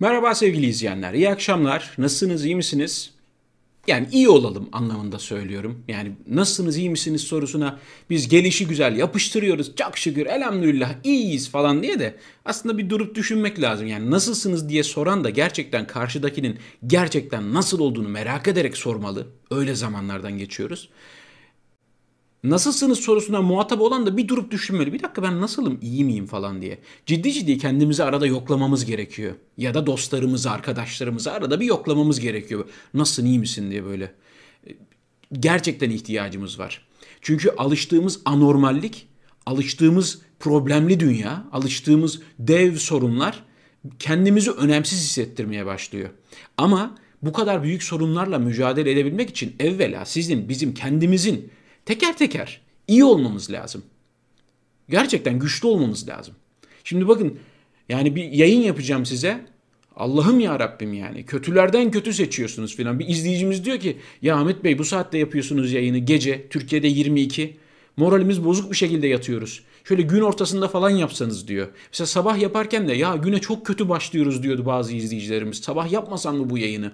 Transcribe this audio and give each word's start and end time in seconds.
Merhaba 0.00 0.34
sevgili 0.34 0.66
izleyenler, 0.66 1.14
iyi 1.14 1.30
akşamlar. 1.30 1.94
Nasılsınız, 1.98 2.44
iyi 2.44 2.56
misiniz? 2.56 3.10
Yani 3.86 4.08
iyi 4.12 4.28
olalım 4.28 4.68
anlamında 4.72 5.18
söylüyorum. 5.18 5.82
Yani 5.88 6.12
nasılsınız, 6.28 6.76
iyi 6.76 6.90
misiniz 6.90 7.20
sorusuna 7.20 7.78
biz 8.10 8.28
gelişi 8.28 8.66
güzel 8.66 8.96
yapıştırıyoruz. 8.96 9.76
Çok 9.76 9.98
şükür, 9.98 10.26
elhamdülillah 10.26 10.94
iyiyiz 11.04 11.50
falan 11.50 11.82
diye 11.82 11.98
de 11.98 12.16
aslında 12.44 12.78
bir 12.78 12.90
durup 12.90 13.14
düşünmek 13.14 13.60
lazım. 13.60 13.86
Yani 13.86 14.10
nasılsınız 14.10 14.68
diye 14.68 14.82
soran 14.82 15.24
da 15.24 15.30
gerçekten 15.30 15.86
karşıdakinin 15.86 16.58
gerçekten 16.86 17.54
nasıl 17.54 17.80
olduğunu 17.80 18.08
merak 18.08 18.48
ederek 18.48 18.76
sormalı. 18.76 19.26
Öyle 19.50 19.74
zamanlardan 19.74 20.38
geçiyoruz 20.38 20.88
nasılsınız 22.44 23.00
sorusuna 23.00 23.42
muhatap 23.42 23.80
olan 23.80 24.06
da 24.06 24.16
bir 24.16 24.28
durup 24.28 24.50
düşünmeli. 24.50 24.92
Bir 24.92 25.02
dakika 25.02 25.22
ben 25.22 25.40
nasılım, 25.40 25.78
iyi 25.82 26.04
miyim 26.04 26.26
falan 26.26 26.62
diye. 26.62 26.78
Ciddi 27.06 27.32
ciddi 27.32 27.58
kendimizi 27.58 28.04
arada 28.04 28.26
yoklamamız 28.26 28.84
gerekiyor. 28.84 29.34
Ya 29.56 29.74
da 29.74 29.86
dostlarımızı, 29.86 30.50
arkadaşlarımızı 30.50 31.32
arada 31.32 31.60
bir 31.60 31.66
yoklamamız 31.66 32.20
gerekiyor. 32.20 32.64
Nasılsın, 32.94 33.26
iyi 33.26 33.38
misin 33.38 33.70
diye 33.70 33.84
böyle. 33.84 34.14
Gerçekten 35.32 35.90
ihtiyacımız 35.90 36.58
var. 36.58 36.86
Çünkü 37.20 37.50
alıştığımız 37.50 38.20
anormallik, 38.24 39.08
alıştığımız 39.46 40.18
problemli 40.40 41.00
dünya, 41.00 41.44
alıştığımız 41.52 42.20
dev 42.38 42.76
sorunlar 42.76 43.44
kendimizi 43.98 44.50
önemsiz 44.50 44.98
hissettirmeye 44.98 45.66
başlıyor. 45.66 46.08
Ama 46.56 46.98
bu 47.22 47.32
kadar 47.32 47.62
büyük 47.62 47.82
sorunlarla 47.82 48.38
mücadele 48.38 48.90
edebilmek 48.90 49.30
için 49.30 49.56
evvela 49.58 50.04
sizin, 50.04 50.48
bizim 50.48 50.74
kendimizin 50.74 51.50
Teker 51.90 52.16
teker 52.16 52.60
iyi 52.88 53.04
olmamız 53.04 53.50
lazım. 53.50 53.82
Gerçekten 54.90 55.38
güçlü 55.38 55.68
olmamız 55.68 56.08
lazım. 56.08 56.34
Şimdi 56.84 57.08
bakın 57.08 57.38
yani 57.88 58.16
bir 58.16 58.24
yayın 58.24 58.60
yapacağım 58.60 59.06
size. 59.06 59.40
Allah'ım 59.96 60.40
ya 60.40 60.60
Rabbim 60.60 60.92
yani 60.92 61.26
kötülerden 61.26 61.90
kötü 61.90 62.12
seçiyorsunuz 62.12 62.76
filan. 62.76 62.98
Bir 62.98 63.08
izleyicimiz 63.08 63.64
diyor 63.64 63.78
ki 63.78 63.96
ya 64.22 64.36
Ahmet 64.36 64.64
Bey 64.64 64.78
bu 64.78 64.84
saatte 64.84 65.18
yapıyorsunuz 65.18 65.72
yayını 65.72 65.98
gece 65.98 66.48
Türkiye'de 66.48 66.88
22 66.88 67.56
moralimiz 67.96 68.44
bozuk 68.44 68.70
bir 68.70 68.76
şekilde 68.76 69.06
yatıyoruz. 69.06 69.62
Şöyle 69.84 70.02
gün 70.02 70.20
ortasında 70.20 70.68
falan 70.68 70.90
yapsanız 70.90 71.48
diyor. 71.48 71.68
Mesela 71.92 72.06
sabah 72.06 72.38
yaparken 72.38 72.88
de 72.88 72.92
ya 72.92 73.16
güne 73.16 73.40
çok 73.40 73.66
kötü 73.66 73.88
başlıyoruz 73.88 74.42
diyordu 74.42 74.66
bazı 74.66 74.94
izleyicilerimiz. 74.94 75.58
Sabah 75.58 75.92
yapmasam 75.92 76.36
mı 76.36 76.50
bu 76.50 76.58
yayını? 76.58 76.92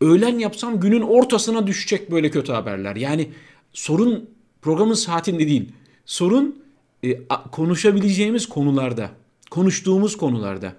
Öğlen 0.00 0.38
yapsam 0.38 0.80
günün 0.80 1.00
ortasına 1.00 1.66
düşecek 1.66 2.10
böyle 2.10 2.30
kötü 2.30 2.52
haberler. 2.52 2.96
Yani 2.96 3.28
sorun 3.72 4.30
programın 4.62 4.94
saatinde 4.94 5.48
değil. 5.48 5.72
Sorun 6.06 6.64
e, 7.04 7.26
konuşabileceğimiz 7.52 8.48
konularda, 8.48 9.10
konuştuğumuz 9.50 10.16
konularda. 10.16 10.74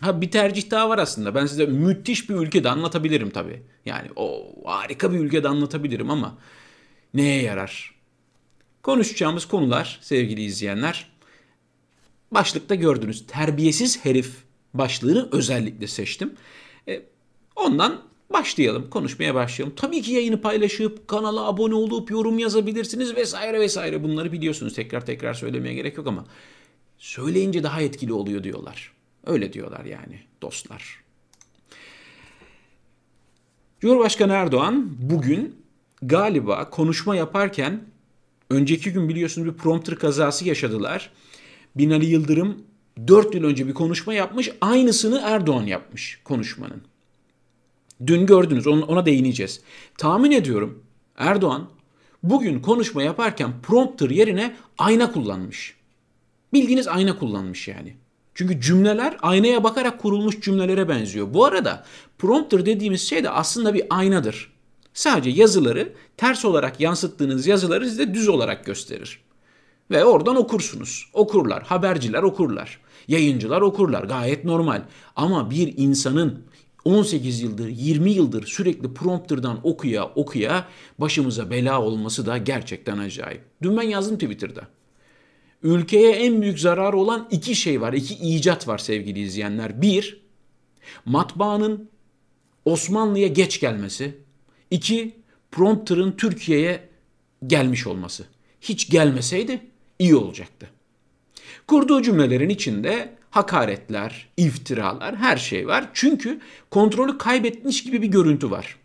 Ha 0.00 0.20
bir 0.20 0.30
tercih 0.30 0.70
daha 0.70 0.88
var 0.88 0.98
aslında. 0.98 1.34
Ben 1.34 1.46
size 1.46 1.66
müthiş 1.66 2.30
bir 2.30 2.34
ülkede 2.34 2.70
anlatabilirim 2.70 3.30
tabii. 3.30 3.62
Yani 3.86 4.08
o 4.16 4.54
harika 4.64 5.12
bir 5.12 5.18
ülkede 5.18 5.48
anlatabilirim 5.48 6.10
ama 6.10 6.38
neye 7.14 7.42
yarar? 7.42 7.94
Konuşacağımız 8.82 9.48
konular 9.48 9.98
sevgili 10.02 10.42
izleyenler 10.42 11.10
başlıkta 12.30 12.74
gördünüz. 12.74 13.26
Terbiyesiz 13.26 14.04
herif 14.04 14.36
başlığını 14.74 15.28
özellikle 15.32 15.86
seçtim. 15.86 16.34
E, 16.88 17.02
ondan 17.56 18.02
Başlayalım, 18.30 18.90
konuşmaya 18.90 19.34
başlayalım. 19.34 19.76
Tabii 19.76 20.02
ki 20.02 20.12
yayını 20.12 20.40
paylaşıp 20.40 21.08
kanala 21.08 21.46
abone 21.46 21.74
olup 21.74 22.10
yorum 22.10 22.38
yazabilirsiniz 22.38 23.16
vesaire 23.16 23.60
vesaire. 23.60 24.02
Bunları 24.02 24.32
biliyorsunuz. 24.32 24.74
Tekrar 24.74 25.06
tekrar 25.06 25.34
söylemeye 25.34 25.74
gerek 25.74 25.96
yok 25.96 26.06
ama 26.06 26.24
söyleyince 26.98 27.62
daha 27.62 27.80
etkili 27.80 28.12
oluyor 28.12 28.44
diyorlar. 28.44 28.92
Öyle 29.26 29.52
diyorlar 29.52 29.84
yani 29.84 30.20
dostlar. 30.42 31.00
Cumhurbaşkanı 33.80 34.32
Erdoğan 34.32 34.90
bugün 34.98 35.56
galiba 36.02 36.70
konuşma 36.70 37.16
yaparken 37.16 37.80
önceki 38.50 38.92
gün 38.92 39.08
biliyorsunuz 39.08 39.48
bir 39.48 39.58
prompter 39.58 39.94
kazası 39.94 40.48
yaşadılar. 40.48 41.10
Binali 41.76 42.06
Yıldırım 42.06 42.62
4 43.08 43.34
yıl 43.34 43.44
önce 43.44 43.66
bir 43.68 43.74
konuşma 43.74 44.14
yapmış. 44.14 44.50
Aynısını 44.60 45.22
Erdoğan 45.24 45.62
yapmış 45.62 46.20
konuşmanın. 46.24 46.82
Dün 48.06 48.26
gördünüz 48.26 48.66
ona 48.66 49.06
değineceğiz. 49.06 49.60
Tahmin 49.98 50.30
ediyorum 50.30 50.82
Erdoğan 51.16 51.68
bugün 52.22 52.60
konuşma 52.60 53.02
yaparken 53.02 53.52
prompter 53.62 54.10
yerine 54.10 54.56
ayna 54.78 55.12
kullanmış. 55.12 55.76
Bildiğiniz 56.52 56.88
ayna 56.88 57.18
kullanmış 57.18 57.68
yani. 57.68 57.96
Çünkü 58.34 58.60
cümleler 58.60 59.16
aynaya 59.22 59.64
bakarak 59.64 60.00
kurulmuş 60.00 60.40
cümlelere 60.40 60.88
benziyor. 60.88 61.34
Bu 61.34 61.44
arada 61.44 61.84
prompter 62.18 62.66
dediğimiz 62.66 63.08
şey 63.08 63.24
de 63.24 63.30
aslında 63.30 63.74
bir 63.74 63.82
aynadır. 63.90 64.52
Sadece 64.94 65.30
yazıları 65.30 65.92
ters 66.16 66.44
olarak 66.44 66.80
yansıttığınız 66.80 67.46
yazıları 67.46 67.88
size 67.88 68.14
düz 68.14 68.28
olarak 68.28 68.64
gösterir. 68.66 69.20
Ve 69.90 70.04
oradan 70.04 70.36
okursunuz. 70.36 71.10
Okurlar, 71.12 71.62
haberciler 71.62 72.22
okurlar, 72.22 72.80
yayıncılar 73.08 73.60
okurlar. 73.60 74.04
Gayet 74.04 74.44
normal. 74.44 74.82
Ama 75.16 75.50
bir 75.50 75.74
insanın 75.76 76.44
18 76.86 77.40
yıldır, 77.40 77.68
20 77.68 78.10
yıldır 78.10 78.46
sürekli 78.46 78.94
prompterdan 78.94 79.60
okuya 79.62 80.04
okuya 80.04 80.68
başımıza 80.98 81.50
bela 81.50 81.82
olması 81.82 82.26
da 82.26 82.38
gerçekten 82.38 82.98
acayip. 82.98 83.40
Dün 83.62 83.76
ben 83.76 83.82
yazdım 83.82 84.18
Twitter'da. 84.18 84.68
Ülkeye 85.62 86.12
en 86.12 86.42
büyük 86.42 86.60
zararı 86.60 86.96
olan 86.96 87.28
iki 87.30 87.54
şey 87.54 87.80
var, 87.80 87.92
iki 87.92 88.14
icat 88.14 88.68
var 88.68 88.78
sevgili 88.78 89.20
izleyenler. 89.20 89.82
Bir, 89.82 90.20
matbaanın 91.04 91.90
Osmanlı'ya 92.64 93.28
geç 93.28 93.60
gelmesi. 93.60 94.18
İki, 94.70 95.16
prompterın 95.50 96.12
Türkiye'ye 96.12 96.88
gelmiş 97.46 97.86
olması. 97.86 98.24
Hiç 98.60 98.90
gelmeseydi 98.90 99.60
iyi 99.98 100.16
olacaktı. 100.16 100.70
Kurduğu 101.66 102.02
cümlelerin 102.02 102.48
içinde 102.48 103.16
hakaretler, 103.36 104.28
iftiralar, 104.36 105.16
her 105.16 105.36
şey 105.36 105.66
var. 105.66 105.90
Çünkü 105.94 106.40
kontrolü 106.70 107.18
kaybetmiş 107.18 107.84
gibi 107.84 108.02
bir 108.02 108.08
görüntü 108.08 108.50
var. 108.50 108.76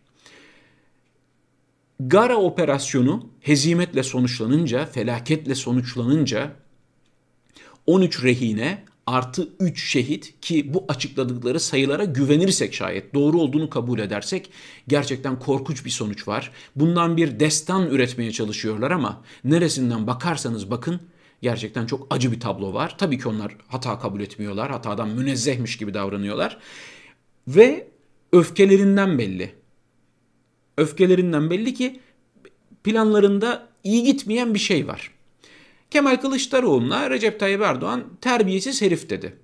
Gara 2.00 2.36
operasyonu 2.36 3.30
hezimetle 3.40 4.04
sonuçlanınca, 4.04 4.86
felaketle 4.86 5.56
sonuçlanınca 5.56 6.52
13 7.88 8.24
rehine 8.24 8.84
artı 9.08 9.50
3 9.60 9.92
şehit 9.92 10.42
ki 10.42 10.74
bu 10.74 10.86
açıkladıkları 10.88 11.60
sayılara 11.60 12.04
güvenirsek 12.06 12.74
şayet 12.74 13.14
doğru 13.14 13.40
olduğunu 13.40 13.70
kabul 13.70 14.00
edersek 14.00 14.50
gerçekten 14.88 15.40
korkunç 15.40 15.86
bir 15.86 15.90
sonuç 15.90 16.28
var. 16.28 16.52
Bundan 16.76 17.18
bir 17.18 17.40
destan 17.40 17.88
üretmeye 17.88 18.32
çalışıyorlar 18.32 18.92
ama 18.92 19.22
neresinden 19.44 20.08
bakarsanız 20.08 20.72
bakın 20.72 21.02
Gerçekten 21.42 21.86
çok 21.86 22.08
acı 22.10 22.32
bir 22.32 22.40
tablo 22.40 22.74
var. 22.74 22.98
Tabii 22.98 23.18
ki 23.18 23.28
onlar 23.28 23.56
hata 23.68 24.00
kabul 24.00 24.22
etmiyorlar. 24.22 24.72
Hatadan 24.72 25.10
münezzehmiş 25.10 25.78
gibi 25.78 25.94
davranıyorlar. 25.94 26.58
Ve 27.48 27.88
öfkelerinden 28.32 29.18
belli. 29.18 29.56
Öfkelerinden 30.78 31.50
belli 31.50 31.74
ki 31.74 32.00
planlarında 32.84 33.68
iyi 33.84 34.04
gitmeyen 34.04 34.54
bir 34.54 34.60
şey 34.60 34.88
var. 34.88 35.12
Kemal 35.92 36.16
Kılıçdaroğlu'na 36.16 37.10
Recep 37.10 37.40
Tayyip 37.40 37.62
Erdoğan 37.62 38.04
terbiyesiz 38.22 38.82
herif 38.82 39.10
dedi. 39.10 39.36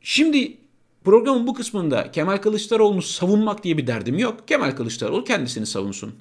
Şimdi 0.00 0.58
programın 1.04 1.46
bu 1.46 1.54
kısmında 1.54 2.10
Kemal 2.10 2.36
Kılıçdaroğlu'nu 2.36 3.02
savunmak 3.02 3.64
diye 3.64 3.78
bir 3.78 3.86
derdim 3.86 4.18
yok. 4.18 4.48
Kemal 4.48 4.70
Kılıçdaroğlu 4.70 5.24
kendisini 5.24 5.66
savunsun. 5.66 6.14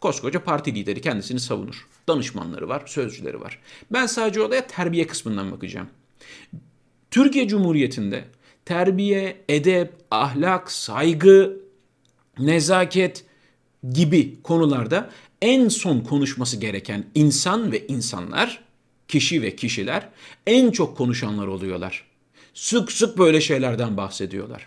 Koskoca 0.00 0.44
parti 0.44 0.74
lideri 0.74 1.00
kendisini 1.00 1.40
savunur. 1.40 1.86
Danışmanları 2.08 2.68
var, 2.68 2.82
sözcüleri 2.86 3.40
var. 3.40 3.58
Ben 3.90 4.06
sadece 4.06 4.40
olaya 4.42 4.66
terbiye 4.66 5.06
kısmından 5.06 5.52
bakacağım. 5.52 5.88
Türkiye 7.10 7.48
Cumhuriyeti'nde 7.48 8.24
terbiye, 8.64 9.44
edep, 9.48 9.92
ahlak, 10.10 10.72
saygı, 10.72 11.60
nezaket 12.38 13.24
gibi 13.92 14.42
konularda 14.42 15.10
en 15.42 15.68
son 15.68 16.00
konuşması 16.00 16.56
gereken 16.56 17.04
insan 17.14 17.72
ve 17.72 17.86
insanlar, 17.86 18.64
kişi 19.08 19.42
ve 19.42 19.56
kişiler 19.56 20.08
en 20.46 20.70
çok 20.70 20.96
konuşanlar 20.96 21.46
oluyorlar. 21.46 22.04
Sık 22.54 22.92
sık 22.92 23.18
böyle 23.18 23.40
şeylerden 23.40 23.96
bahsediyorlar. 23.96 24.66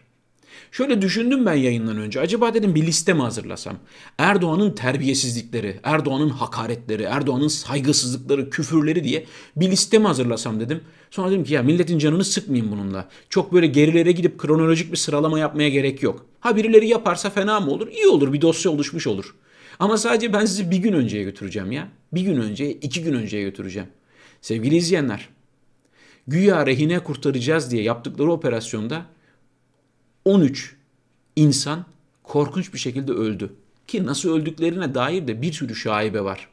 Şöyle 0.72 1.02
düşündüm 1.02 1.46
ben 1.46 1.54
yayından 1.54 1.98
önce. 1.98 2.22
Acaba 2.22 2.54
dedim 2.54 2.76
bir 2.76 2.88
liste 2.88 3.14
mi 3.14 3.22
hazırlasam? 3.22 3.76
Erdoğan'ın 4.18 4.72
terbiyesizlikleri, 4.72 5.80
Erdoğan'ın 5.84 6.30
hakaretleri, 6.30 7.04
Erdoğan'ın 7.04 7.48
saygısızlıkları, 7.48 8.50
küfürleri 8.50 9.04
diye 9.04 9.26
bir 9.56 9.72
liste 9.72 9.98
mi 9.98 10.08
hazırlasam 10.08 10.60
dedim. 10.60 10.82
Sonra 11.12 11.32
dedim 11.32 11.44
ki 11.44 11.54
ya 11.54 11.64
milletin 11.64 12.00
canını 12.00 12.24
sıkmayayım 12.24 12.72
bununla. 12.72 13.10
Çok 13.30 13.54
böyle 13.54 13.68
gerilere 13.68 14.12
gidip 14.12 14.40
kronolojik 14.40 14.92
bir 14.92 14.98
sıralama 14.98 15.40
yapmaya 15.40 15.70
gerek 15.70 16.04
yok. 16.04 16.26
Ha 16.40 16.56
birileri 16.56 16.88
yaparsa 16.88 17.30
fena 17.30 17.60
mı 17.60 17.72
olur? 17.72 17.88
İyi 17.88 18.08
olur 18.08 18.34
bir 18.34 18.42
dosya 18.42 18.72
oluşmuş 18.72 19.08
olur. 19.08 19.36
Ama 19.80 19.98
sadece 19.98 20.34
ben 20.34 20.46
sizi 20.46 20.72
bir 20.72 20.78
gün 20.78 20.94
önceye 20.94 21.24
götüreceğim 21.24 21.72
ya. 21.72 21.88
Bir 22.14 22.22
gün 22.22 22.42
önce, 22.42 22.72
iki 22.72 23.04
gün 23.04 23.14
önceye 23.14 23.44
götüreceğim. 23.44 23.88
Sevgili 24.42 24.76
izleyenler, 24.76 25.30
güya 26.28 26.66
rehine 26.66 27.00
kurtaracağız 27.00 27.72
diye 27.72 27.84
yaptıkları 27.84 28.32
operasyonda 28.32 29.06
13 30.26 30.76
insan 31.36 31.86
korkunç 32.24 32.74
bir 32.74 32.80
şekilde 32.80 33.12
öldü. 33.12 33.54
Ki 33.88 34.06
nasıl 34.06 34.30
öldüklerine 34.30 34.96
dair 34.96 35.28
de 35.28 35.42
bir 35.42 35.54
sürü 35.54 35.76
şaibe 35.76 36.24
var. 36.24 36.48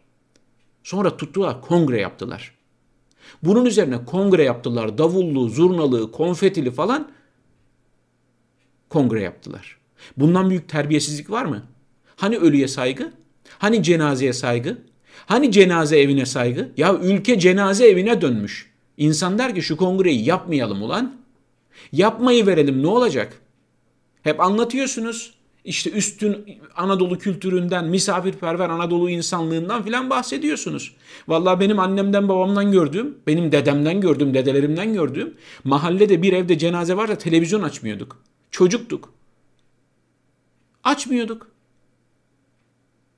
Sonra 0.82 1.16
tuttular 1.16 1.60
kongre 1.60 2.00
yaptılar. 2.00 2.54
Bunun 3.42 3.64
üzerine 3.64 4.04
kongre 4.04 4.44
yaptılar. 4.44 4.98
Davullu, 4.98 5.48
zurnalı, 5.48 6.12
konfetili 6.12 6.70
falan 6.70 7.10
kongre 8.88 9.22
yaptılar. 9.22 9.78
Bundan 10.16 10.50
büyük 10.50 10.68
terbiyesizlik 10.68 11.30
var 11.30 11.44
mı? 11.44 11.62
Hani 12.16 12.36
ölüye 12.36 12.68
saygı? 12.68 13.12
Hani 13.58 13.82
cenazeye 13.82 14.32
saygı? 14.32 14.78
Hani 15.26 15.52
cenaze 15.52 16.00
evine 16.00 16.26
saygı? 16.26 16.72
Ya 16.76 16.94
ülke 16.94 17.38
cenaze 17.38 17.88
evine 17.88 18.20
dönmüş. 18.20 18.70
İnsan 18.96 19.38
der 19.38 19.54
ki 19.54 19.62
şu 19.62 19.76
kongreyi 19.76 20.24
yapmayalım 20.24 20.82
ulan. 20.82 21.16
Yapmayı 21.92 22.46
verelim 22.46 22.82
ne 22.82 22.86
olacak? 22.86 23.40
Hep 24.26 24.40
anlatıyorsunuz. 24.40 25.34
İşte 25.64 25.90
üstün 25.90 26.58
Anadolu 26.76 27.18
kültüründen, 27.18 27.84
misafirperver 27.84 28.68
Anadolu 28.68 29.10
insanlığından 29.10 29.82
filan 29.82 30.10
bahsediyorsunuz. 30.10 30.96
Vallahi 31.28 31.60
benim 31.60 31.78
annemden 31.78 32.28
babamdan 32.28 32.72
gördüğüm, 32.72 33.18
benim 33.26 33.52
dedemden 33.52 34.00
gördüğüm, 34.00 34.34
dedelerimden 34.34 34.94
gördüğüm 34.94 35.34
mahallede 35.64 36.22
bir 36.22 36.32
evde 36.32 36.58
cenaze 36.58 36.96
varsa 36.96 37.18
televizyon 37.18 37.62
açmıyorduk. 37.62 38.22
Çocuktuk. 38.50 39.12
Açmıyorduk. 40.84 41.50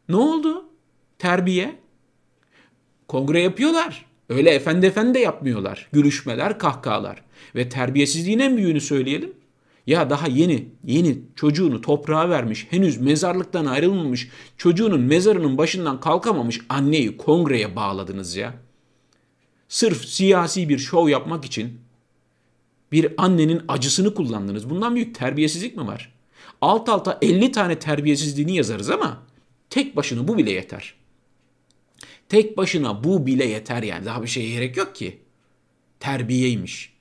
Ne 0.08 0.16
oldu? 0.16 0.64
Terbiye. 1.18 1.78
Kongre 3.08 3.40
yapıyorlar. 3.40 4.06
Öyle 4.28 4.50
efendi 4.50 4.86
efendi 4.86 5.18
yapmıyorlar. 5.18 5.88
Gülüşmeler, 5.92 6.58
kahkahalar. 6.58 7.22
Ve 7.54 7.68
terbiyesizliğin 7.68 8.38
en 8.38 8.56
büyüğünü 8.56 8.80
söyleyelim. 8.80 9.37
Ya 9.88 10.10
daha 10.10 10.26
yeni, 10.26 10.68
yeni 10.84 11.18
çocuğunu 11.36 11.80
toprağa 11.80 12.30
vermiş, 12.30 12.66
henüz 12.70 13.00
mezarlıktan 13.00 13.66
ayrılmamış, 13.66 14.28
çocuğunun 14.56 15.00
mezarının 15.00 15.58
başından 15.58 16.00
kalkamamış 16.00 16.60
anneyi 16.68 17.16
kongreye 17.16 17.76
bağladınız 17.76 18.36
ya. 18.36 18.54
Sırf 19.68 20.04
siyasi 20.04 20.68
bir 20.68 20.78
şov 20.78 21.08
yapmak 21.08 21.44
için 21.44 21.80
bir 22.92 23.14
annenin 23.16 23.62
acısını 23.68 24.14
kullandınız. 24.14 24.70
Bundan 24.70 24.94
büyük 24.94 25.14
terbiyesizlik 25.14 25.76
mi 25.76 25.86
var? 25.86 26.12
Alt 26.60 26.88
alta 26.88 27.18
50 27.22 27.52
tane 27.52 27.78
terbiyesizliğini 27.78 28.56
yazarız 28.56 28.90
ama 28.90 29.22
tek 29.70 29.96
başına 29.96 30.28
bu 30.28 30.38
bile 30.38 30.50
yeter. 30.50 30.94
Tek 32.28 32.56
başına 32.56 33.04
bu 33.04 33.26
bile 33.26 33.44
yeter 33.44 33.82
yani. 33.82 34.06
Daha 34.06 34.22
bir 34.22 34.28
şeye 34.28 34.50
gerek 34.50 34.76
yok 34.76 34.94
ki. 34.94 35.18
Terbiyeymiş. 36.00 36.97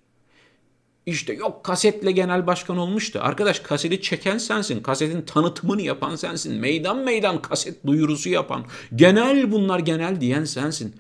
İşte 1.07 1.33
yok 1.33 1.63
kasetle 1.63 2.11
genel 2.11 2.47
başkan 2.47 2.77
olmuştu. 2.77 3.19
Arkadaş 3.21 3.59
kaseti 3.59 4.01
çeken 4.01 4.37
sensin. 4.37 4.81
Kasetin 4.83 5.21
tanıtımını 5.21 5.81
yapan 5.81 6.15
sensin. 6.15 6.59
Meydan 6.59 6.97
meydan 6.97 7.41
kaset 7.41 7.85
duyurusu 7.87 8.29
yapan. 8.29 8.65
Genel 8.95 9.51
bunlar 9.51 9.79
genel 9.79 10.21
diyen 10.21 10.45
sensin. 10.45 10.95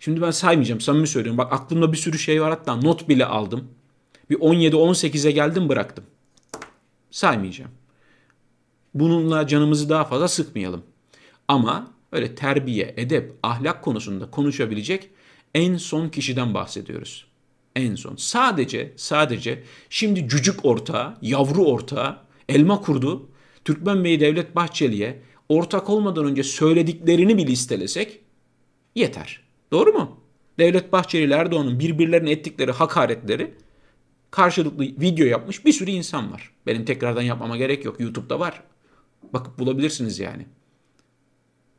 Şimdi 0.00 0.22
ben 0.22 0.30
saymayacağım 0.30 0.80
samimi 0.80 1.06
söylüyorum. 1.06 1.38
Bak 1.38 1.52
aklımda 1.52 1.92
bir 1.92 1.96
sürü 1.96 2.18
şey 2.18 2.42
var 2.42 2.50
hatta 2.50 2.76
not 2.76 3.08
bile 3.08 3.26
aldım. 3.26 3.68
Bir 4.30 4.36
17-18'e 4.36 5.30
geldim 5.30 5.68
bıraktım. 5.68 6.04
Saymayacağım. 7.10 7.70
Bununla 8.94 9.46
canımızı 9.46 9.88
daha 9.88 10.04
fazla 10.04 10.28
sıkmayalım. 10.28 10.82
Ama 11.48 11.90
öyle 12.12 12.34
terbiye, 12.34 12.94
edep, 12.96 13.32
ahlak 13.42 13.82
konusunda 13.82 14.30
konuşabilecek 14.30 15.10
en 15.54 15.76
son 15.76 16.08
kişiden 16.08 16.54
bahsediyoruz. 16.54 17.31
En 17.76 17.94
son. 17.94 18.16
Sadece, 18.16 18.92
sadece 18.96 19.62
şimdi 19.90 20.28
cücük 20.28 20.64
ortağı, 20.64 21.18
yavru 21.22 21.64
ortağı, 21.64 22.18
elma 22.48 22.80
kurdu, 22.80 23.28
Türkmen 23.64 24.04
Bey 24.04 24.20
Devlet 24.20 24.56
Bahçeli'ye 24.56 25.22
ortak 25.48 25.90
olmadan 25.90 26.24
önce 26.24 26.42
söylediklerini 26.42 27.38
bir 27.38 27.46
listelesek 27.46 28.20
yeter. 28.94 29.40
Doğru 29.72 29.92
mu? 29.92 30.20
Devlet 30.58 30.92
Bahçeli 30.92 31.24
ile 31.24 31.34
Erdoğan'ın 31.34 31.78
birbirlerine 31.78 32.30
ettikleri 32.30 32.72
hakaretleri 32.72 33.54
karşılıklı 34.30 34.84
video 34.84 35.26
yapmış 35.26 35.64
bir 35.64 35.72
sürü 35.72 35.90
insan 35.90 36.32
var. 36.32 36.50
Benim 36.66 36.84
tekrardan 36.84 37.22
yapmama 37.22 37.56
gerek 37.56 37.84
yok. 37.84 38.00
YouTube'da 38.00 38.40
var. 38.40 38.62
Bakıp 39.32 39.58
bulabilirsiniz 39.58 40.18
yani. 40.18 40.46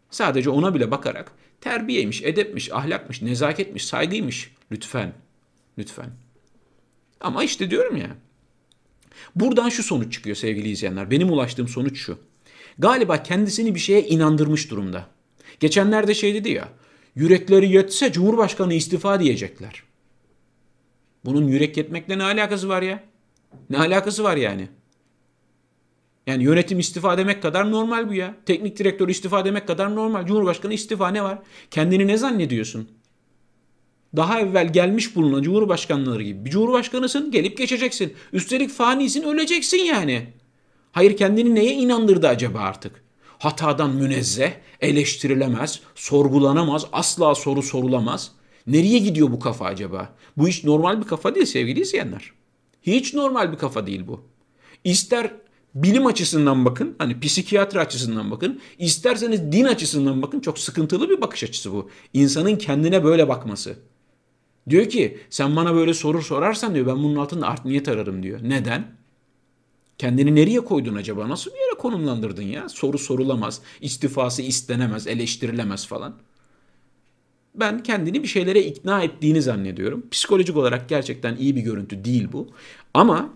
Sadece 0.10 0.50
ona 0.50 0.76
bile 0.76 0.92
bakarak 0.92 1.32
terbiyeymiş, 1.62 2.24
edepmiş, 2.24 2.72
ahlakmış, 2.72 3.22
nezaketmiş, 3.22 3.86
saygıymış. 3.86 4.56
Lütfen, 4.72 5.14
lütfen. 5.78 6.10
Ama 7.22 7.44
işte 7.44 7.70
diyorum 7.70 7.96
ya. 7.96 8.18
Buradan 9.36 9.70
şu 9.70 9.84
sonuç 9.84 10.14
çıkıyor 10.14 10.36
sevgili 10.36 10.70
izleyenler. 10.70 11.12
Benim 11.12 11.32
ulaştığım 11.32 11.68
sonuç 11.68 11.98
şu. 11.98 12.18
Galiba 12.78 13.24
kendisini 13.24 13.76
bir 13.76 13.80
şeye 13.80 14.08
inandırmış 14.08 14.72
durumda. 14.72 15.08
Geçenlerde 15.60 16.14
şey 16.14 16.34
dedi 16.34 16.50
ya. 16.50 16.70
Yürekleri 17.16 17.72
yetse 17.72 18.12
Cumhurbaşkanı 18.12 18.74
istifa 18.74 19.20
diyecekler. 19.20 19.84
Bunun 21.26 21.48
yürek 21.48 21.78
yetmekle 21.78 22.18
ne 22.18 22.24
alakası 22.24 22.70
var 22.70 22.82
ya? 22.82 23.04
Ne 23.70 23.78
alakası 23.78 24.24
var 24.24 24.38
yani? 24.38 24.68
Yani 26.28 26.44
yönetim 26.44 26.80
istifa 26.80 27.18
demek 27.18 27.42
kadar 27.42 27.72
normal 27.72 28.10
bu 28.10 28.14
ya. 28.14 28.36
Teknik 28.46 28.80
direktör 28.80 29.10
istifa 29.10 29.46
demek 29.46 29.68
kadar 29.68 29.96
normal. 29.96 30.26
Cumhurbaşkanı 30.26 30.74
istifa 30.74 31.10
ne 31.10 31.24
var? 31.24 31.40
Kendini 31.72 32.08
ne 32.08 32.18
zannediyorsun? 32.18 32.90
Daha 34.16 34.40
evvel 34.40 34.74
gelmiş 34.74 35.16
bulunan 35.16 35.42
cumhurbaşkanları 35.42 36.24
gibi 36.24 36.46
bir 36.46 36.52
cumhurbaşkanısın 36.52 37.32
gelip 37.32 37.58
geçeceksin. 37.58 38.14
Üstelik 38.34 38.70
fanisin 38.70 39.24
öleceksin 39.24 39.78
yani. 39.78 40.28
Hayır 40.92 41.18
kendini 41.18 41.56
neye 41.56 41.74
inandırdı 41.74 42.28
acaba 42.28 42.60
artık? 42.60 43.04
Hatadan 43.38 43.96
münezzeh, 43.96 44.52
eleştirilemez, 44.82 45.80
sorgulanamaz, 45.96 46.86
asla 46.92 47.36
soru 47.36 47.62
sorulamaz. 47.62 48.32
Nereye 48.68 49.00
gidiyor 49.00 49.32
bu 49.32 49.40
kafa 49.40 49.66
acaba? 49.66 50.16
Bu 50.38 50.48
hiç 50.48 50.64
normal 50.64 51.02
bir 51.02 51.08
kafa 51.08 51.36
değil 51.36 51.46
sevgili 51.46 51.82
izleyenler. 51.82 52.32
Hiç 52.82 53.14
normal 53.14 53.52
bir 53.52 53.58
kafa 53.58 53.88
değil 53.88 54.08
bu. 54.08 54.24
İster 54.84 55.32
bilim 55.76 56.06
açısından 56.06 56.66
bakın, 56.66 56.96
hani 56.98 57.20
psikiyatri 57.20 57.80
açısından 57.80 58.32
bakın, 58.32 58.62
isterseniz 58.78 59.52
din 59.52 59.64
açısından 59.64 60.22
bakın 60.22 60.40
çok 60.40 60.60
sıkıntılı 60.60 61.10
bir 61.10 61.22
bakış 61.22 61.44
açısı 61.44 61.74
bu. 61.74 61.90
İnsanın 62.14 62.56
kendine 62.56 63.04
böyle 63.04 63.30
bakması. 63.30 63.76
Diyor 64.70 64.90
ki 64.90 65.18
sen 65.30 65.56
bana 65.56 65.76
böyle 65.76 65.94
soru 65.94 66.22
sorarsan 66.22 66.76
diyor 66.76 66.88
ben 66.88 66.96
bunun 67.04 67.16
altında 67.16 67.48
art 67.48 67.66
niyet 67.66 67.88
ararım 67.88 68.24
diyor. 68.24 68.40
Neden? 68.44 68.88
Kendini 69.98 70.36
nereye 70.36 70.60
koydun 70.60 70.96
acaba? 70.96 71.30
Nasıl 71.30 71.52
bir 71.52 71.60
yere 71.60 71.78
konumlandırdın 71.78 72.44
ya? 72.44 72.70
Soru 72.70 72.98
sorulamaz, 72.98 73.62
istifası 73.82 74.42
istenemez, 74.42 75.08
eleştirilemez 75.08 75.88
falan. 75.88 76.16
Ben 77.56 77.84
kendini 77.84 78.24
bir 78.24 78.28
şeylere 78.28 78.62
ikna 78.62 79.04
ettiğini 79.04 79.42
zannediyorum. 79.42 80.06
Psikolojik 80.12 80.58
olarak 80.58 80.90
gerçekten 80.90 81.36
iyi 81.36 81.56
bir 81.56 81.62
görüntü 81.62 82.04
değil 82.04 82.28
bu. 82.32 82.48
Ama 82.94 83.34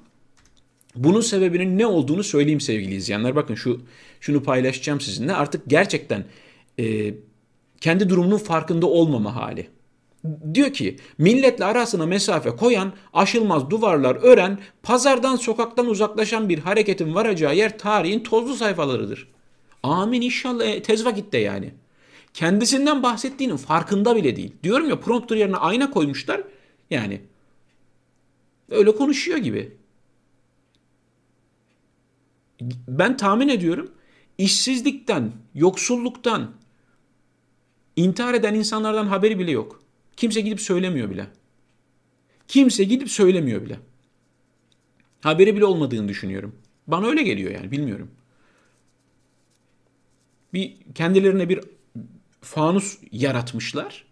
bunun 0.96 1.22
sebebinin 1.22 1.78
ne 1.78 1.86
olduğunu 1.86 2.24
söyleyeyim 2.24 2.62
sevgili 2.62 2.96
izleyenler. 2.96 3.36
Bakın 3.36 3.56
şu 3.56 3.82
şunu 4.20 4.44
paylaşacağım 4.44 5.02
sizinle. 5.02 5.34
Artık 5.34 5.62
gerçekten 5.68 6.26
e, 6.80 7.14
kendi 7.82 8.10
durumunun 8.10 8.38
farkında 8.38 8.86
olmama 8.88 9.36
hali. 9.36 9.68
Diyor 10.54 10.74
ki 10.74 10.98
milletle 11.18 11.66
arasına 11.66 12.06
mesafe 12.06 12.50
koyan, 12.50 12.94
aşılmaz 13.14 13.70
duvarlar 13.70 14.16
ören, 14.16 14.60
pazardan 14.84 15.36
sokaktan 15.36 15.86
uzaklaşan 15.88 16.50
bir 16.50 16.60
hareketin 16.60 17.16
varacağı 17.16 17.56
yer 17.56 17.78
tarihin 17.78 18.20
tozlu 18.20 18.56
sayfalarıdır. 18.56 19.28
Amin 19.84 20.22
inşallah 20.22 20.66
e, 20.66 20.82
tez 20.82 21.06
vakitte 21.06 21.38
yani. 21.38 21.74
Kendisinden 22.34 23.04
bahsettiğinin 23.04 23.58
farkında 23.58 24.16
bile 24.16 24.36
değil. 24.36 24.54
Diyorum 24.64 24.90
ya 24.90 25.00
prompter 25.00 25.36
yerine 25.36 25.58
ayna 25.58 25.92
koymuşlar. 25.92 26.42
Yani 26.90 27.22
öyle 28.70 28.96
konuşuyor 28.96 29.38
gibi. 29.38 29.78
Ben 32.88 33.18
tahmin 33.18 33.50
ediyorum 33.50 33.92
işsizlikten, 34.38 35.32
yoksulluktan, 35.56 36.52
intihar 37.96 38.34
eden 38.34 38.54
insanlardan 38.54 39.06
haberi 39.06 39.40
bile 39.40 39.52
yok. 39.52 39.87
Kimse 40.18 40.42
gidip 40.42 40.62
söylemiyor 40.62 41.10
bile. 41.10 41.28
Kimse 42.48 42.84
gidip 42.84 43.10
söylemiyor 43.10 43.66
bile. 43.66 43.80
Haberi 45.22 45.56
bile 45.56 45.66
olmadığını 45.66 46.08
düşünüyorum. 46.08 46.56
Bana 46.88 47.08
öyle 47.08 47.24
geliyor 47.24 47.52
yani 47.52 47.72
bilmiyorum. 47.72 48.12
Bir 50.54 50.78
kendilerine 50.96 51.50
bir 51.50 51.60
fanus 52.42 52.98
yaratmışlar. 53.12 54.06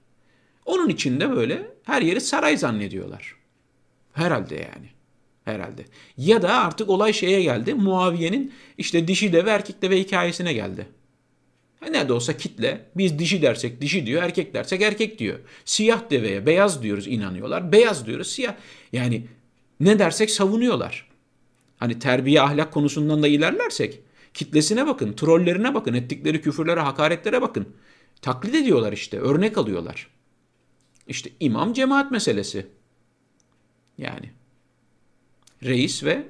Onun 0.65 0.89
içinde 0.89 1.31
böyle 1.31 1.67
her 1.83 2.01
yeri 2.01 2.21
saray 2.21 2.57
zannediyorlar. 2.57 3.35
Herhalde 4.13 4.55
yani. 4.55 4.89
Herhalde. 5.45 5.85
Ya 6.17 6.41
da 6.41 6.53
artık 6.53 6.89
olay 6.89 7.13
şeye 7.13 7.41
geldi. 7.43 7.73
Muaviye'nin 7.73 8.53
işte 8.77 9.07
dişi 9.07 9.33
deve 9.33 9.49
erkek 9.49 9.81
deve 9.81 9.99
hikayesine 9.99 10.53
geldi. 10.53 10.87
Ne 11.91 12.09
de 12.09 12.13
olsa 12.13 12.37
kitle 12.37 12.85
biz 12.97 13.19
dişi 13.19 13.41
dersek 13.41 13.81
dişi 13.81 14.05
diyor, 14.05 14.23
erkek 14.23 14.53
dersek 14.53 14.81
erkek 14.81 15.19
diyor. 15.19 15.39
Siyah 15.65 16.09
deveye 16.09 16.45
beyaz 16.45 16.83
diyoruz 16.83 17.07
inanıyorlar. 17.07 17.71
Beyaz 17.71 18.05
diyoruz 18.05 18.27
siyah. 18.27 18.55
Yani 18.93 19.27
ne 19.79 19.99
dersek 19.99 20.31
savunuyorlar. 20.31 21.09
Hani 21.77 21.99
terbiye 21.99 22.41
ahlak 22.41 22.73
konusundan 22.73 23.23
da 23.23 23.27
ilerlersek 23.27 23.99
kitlesine 24.33 24.87
bakın, 24.87 25.13
trollerine 25.13 25.73
bakın, 25.73 25.93
ettikleri 25.93 26.41
küfürlere, 26.41 26.79
hakaretlere 26.79 27.41
bakın. 27.41 27.67
Taklit 28.21 28.55
ediyorlar 28.55 28.93
işte, 28.93 29.19
örnek 29.19 29.57
alıyorlar. 29.57 30.07
İşte 31.07 31.29
imam 31.39 31.73
cemaat 31.73 32.11
meselesi. 32.11 32.67
Yani 33.97 34.31
reis 35.63 36.03
ve 36.03 36.27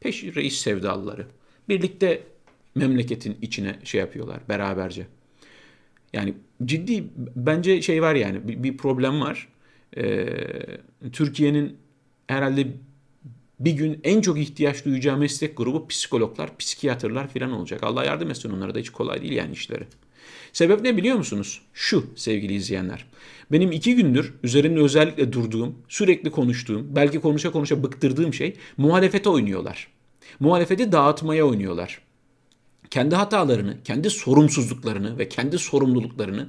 peş 0.00 0.24
reis 0.24 0.60
sevdalıları. 0.60 1.26
Birlikte 1.68 2.22
memleketin 2.74 3.36
içine 3.42 3.78
şey 3.84 4.00
yapıyorlar 4.00 4.40
beraberce. 4.48 5.06
Yani 6.12 6.34
ciddi 6.64 7.04
bence 7.36 7.82
şey 7.82 8.02
var 8.02 8.14
yani 8.14 8.48
bir, 8.48 8.62
bir 8.62 8.76
problem 8.76 9.20
var. 9.20 9.48
Ee, 9.96 10.26
Türkiye'nin 11.12 11.76
herhalde 12.26 12.66
bir 13.60 13.72
gün 13.72 14.00
en 14.04 14.20
çok 14.20 14.38
ihtiyaç 14.38 14.84
duyacağı 14.84 15.18
meslek 15.18 15.56
grubu 15.56 15.88
psikologlar, 15.88 16.56
psikiyatrlar 16.58 17.28
falan 17.28 17.52
olacak. 17.52 17.82
Allah 17.82 18.04
yardım 18.04 18.30
etsin 18.30 18.50
onlara 18.50 18.74
da 18.74 18.78
hiç 18.78 18.90
kolay 18.90 19.22
değil 19.22 19.32
yani 19.32 19.52
işleri. 19.52 19.84
Sebep 20.52 20.80
ne 20.80 20.96
biliyor 20.96 21.16
musunuz? 21.16 21.62
Şu 21.74 22.06
sevgili 22.16 22.54
izleyenler. 22.54 23.04
Benim 23.52 23.72
iki 23.72 23.96
gündür 23.96 24.34
üzerinde 24.42 24.80
özellikle 24.80 25.32
durduğum, 25.32 25.74
sürekli 25.88 26.30
konuştuğum, 26.30 26.96
belki 26.96 27.20
konuşa 27.20 27.52
konuşa 27.52 27.82
bıktırdığım 27.82 28.34
şey 28.34 28.56
muhalefete 28.76 29.28
oynuyorlar. 29.28 29.88
Muhalefeti 30.40 30.92
dağıtmaya 30.92 31.46
oynuyorlar. 31.46 32.03
Kendi 32.90 33.14
hatalarını, 33.14 33.82
kendi 33.84 34.10
sorumsuzluklarını 34.10 35.18
ve 35.18 35.28
kendi 35.28 35.58
sorumluluklarını 35.58 36.48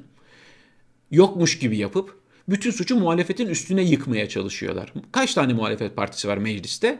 yokmuş 1.12 1.60
gibi 1.60 1.78
yapıp 1.78 2.20
bütün 2.50 2.72
suçu 2.72 2.96
muhalefetin 2.96 3.48
üstüne 3.48 3.84
yıkmaya 3.84 4.30
çalışıyorlar. 4.30 4.94
Kaç 5.12 5.34
tane 5.34 5.54
muhalefet 5.54 5.96
partisi 5.96 6.28
var 6.28 6.38
mecliste? 6.38 7.00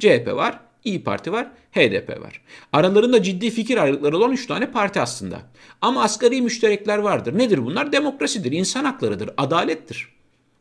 CHP 0.00 0.26
var, 0.26 0.60
İyi 0.84 1.04
Parti 1.04 1.32
var, 1.32 1.48
HDP 1.72 2.20
var. 2.20 2.40
Aralarında 2.72 3.22
ciddi 3.22 3.50
fikir 3.50 3.76
ayrılıkları 3.76 4.16
olan 4.16 4.32
3 4.32 4.46
tane 4.46 4.70
parti 4.70 5.00
aslında. 5.00 5.42
Ama 5.80 6.02
asgari 6.02 6.42
müşterekler 6.42 6.98
vardır. 6.98 7.38
Nedir 7.38 7.64
bunlar? 7.64 7.92
Demokrasidir, 7.92 8.52
insan 8.52 8.84
haklarıdır, 8.84 9.30
adalettir. 9.36 10.08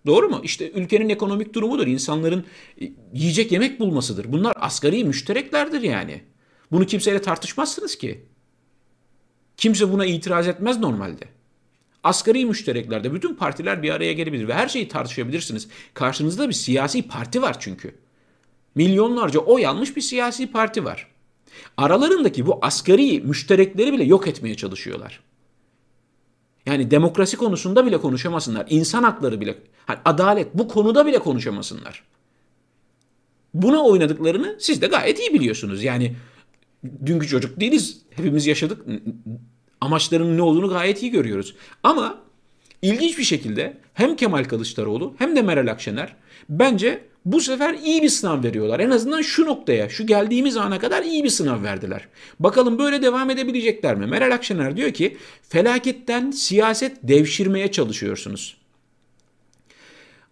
Doğru 0.05 0.29
mu? 0.29 0.41
İşte 0.43 0.71
ülkenin 0.71 1.09
ekonomik 1.09 1.53
durumudur, 1.53 1.87
insanların 1.87 2.45
e, 2.81 2.91
yiyecek 3.13 3.51
yemek 3.51 3.79
bulmasıdır. 3.79 4.31
Bunlar 4.31 4.53
asgari 4.59 5.03
müştereklerdir 5.03 5.81
yani. 5.81 6.21
Bunu 6.71 6.85
kimseyle 6.85 7.21
tartışmazsınız 7.21 7.95
ki. 7.95 8.25
Kimse 9.57 9.91
buna 9.91 10.05
itiraz 10.05 10.47
etmez 10.47 10.79
normalde. 10.79 11.23
Asgari 12.03 12.45
müştereklerde 12.45 13.13
bütün 13.13 13.35
partiler 13.35 13.83
bir 13.83 13.89
araya 13.89 14.13
gelebilir 14.13 14.47
ve 14.47 14.53
her 14.53 14.67
şeyi 14.67 14.87
tartışabilirsiniz. 14.87 15.67
Karşınızda 15.93 16.47
bir 16.47 16.53
siyasi 16.53 17.07
parti 17.07 17.41
var 17.41 17.59
çünkü. 17.59 17.95
Milyonlarca 18.75 19.39
oy 19.39 19.67
almış 19.67 19.95
bir 19.95 20.01
siyasi 20.01 20.51
parti 20.51 20.85
var. 20.85 21.07
Aralarındaki 21.77 22.45
bu 22.47 22.59
asgari 22.61 23.19
müşterekleri 23.19 23.93
bile 23.93 24.03
yok 24.03 24.27
etmeye 24.27 24.55
çalışıyorlar. 24.55 25.19
Yani 26.65 26.91
demokrasi 26.91 27.37
konusunda 27.37 27.85
bile 27.85 27.97
konuşamasınlar. 27.97 28.65
İnsan 28.69 29.03
hakları 29.03 29.41
bile, 29.41 29.57
hani 29.85 29.99
adalet 30.05 30.53
bu 30.53 30.67
konuda 30.67 31.05
bile 31.05 31.19
konuşamasınlar. 31.19 32.03
Buna 33.53 33.83
oynadıklarını 33.83 34.55
siz 34.59 34.81
de 34.81 34.87
gayet 34.87 35.19
iyi 35.19 35.33
biliyorsunuz. 35.33 35.83
Yani 35.83 36.15
dünkü 37.05 37.27
çocuk 37.27 37.59
değiliz. 37.59 38.01
Hepimiz 38.09 38.47
yaşadık. 38.47 38.85
Amaçlarının 39.81 40.37
ne 40.37 40.41
olduğunu 40.41 40.69
gayet 40.69 41.03
iyi 41.03 41.11
görüyoruz. 41.11 41.55
Ama 41.83 42.19
ilginç 42.81 43.17
bir 43.17 43.23
şekilde 43.23 43.77
hem 43.93 44.15
Kemal 44.15 44.43
Kılıçdaroğlu 44.43 45.13
hem 45.17 45.35
de 45.35 45.41
Meral 45.41 45.67
Akşener 45.67 46.15
bence 46.49 47.01
bu 47.25 47.41
sefer 47.41 47.73
iyi 47.73 48.01
bir 48.01 48.09
sınav 48.09 48.43
veriyorlar. 48.43 48.79
En 48.79 48.89
azından 48.89 49.21
şu 49.21 49.45
noktaya, 49.45 49.89
şu 49.89 50.07
geldiğimiz 50.07 50.57
ana 50.57 50.79
kadar 50.79 51.03
iyi 51.03 51.23
bir 51.23 51.29
sınav 51.29 51.63
verdiler. 51.63 52.07
Bakalım 52.39 52.79
böyle 52.79 53.01
devam 53.01 53.29
edebilecekler 53.29 53.95
mi? 53.95 54.05
Meral 54.05 54.33
Akşener 54.33 54.77
diyor 54.77 54.91
ki 54.91 55.17
felaketten 55.49 56.31
siyaset 56.31 56.97
devşirmeye 57.03 57.71
çalışıyorsunuz. 57.71 58.57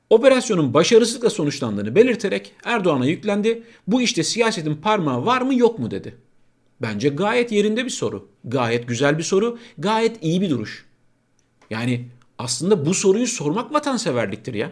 Operasyonun 0.10 0.74
başarısızlıkla 0.74 1.30
sonuçlandığını 1.30 1.96
belirterek 1.96 2.54
Erdoğan'a 2.64 3.06
yüklendi. 3.06 3.64
Bu 3.88 4.02
işte 4.02 4.24
siyasetin 4.24 4.76
parmağı 4.76 5.26
var 5.26 5.42
mı 5.42 5.56
yok 5.56 5.80
mu 5.80 5.92
dedi. 5.92 6.16
Bence 6.82 7.10
gayet 7.10 7.52
yerinde 7.52 7.86
bir 7.86 7.90
soru. 7.90 8.30
Gayet 8.44 8.88
güzel 8.88 9.18
bir 9.18 9.24
soru. 9.24 9.58
Gayet 9.78 10.24
iyi 10.24 10.42
bir 10.42 10.50
duruş. 10.50 10.86
Yani 11.70 12.10
aslında 12.38 12.86
bu 12.86 12.94
soruyu 12.94 13.28
sormak 13.28 13.74
vatanseverliktir 13.74 14.54
ya. 14.54 14.72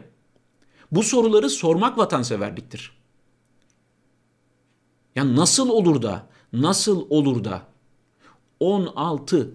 Bu 0.92 1.04
soruları 1.04 1.50
sormak 1.50 1.98
vatanseverliktir. 1.98 2.98
Ya 5.16 5.36
nasıl 5.36 5.70
olur 5.70 6.02
da, 6.02 6.28
nasıl 6.54 7.06
olur 7.10 7.44
da 7.44 7.62
16 8.60 9.52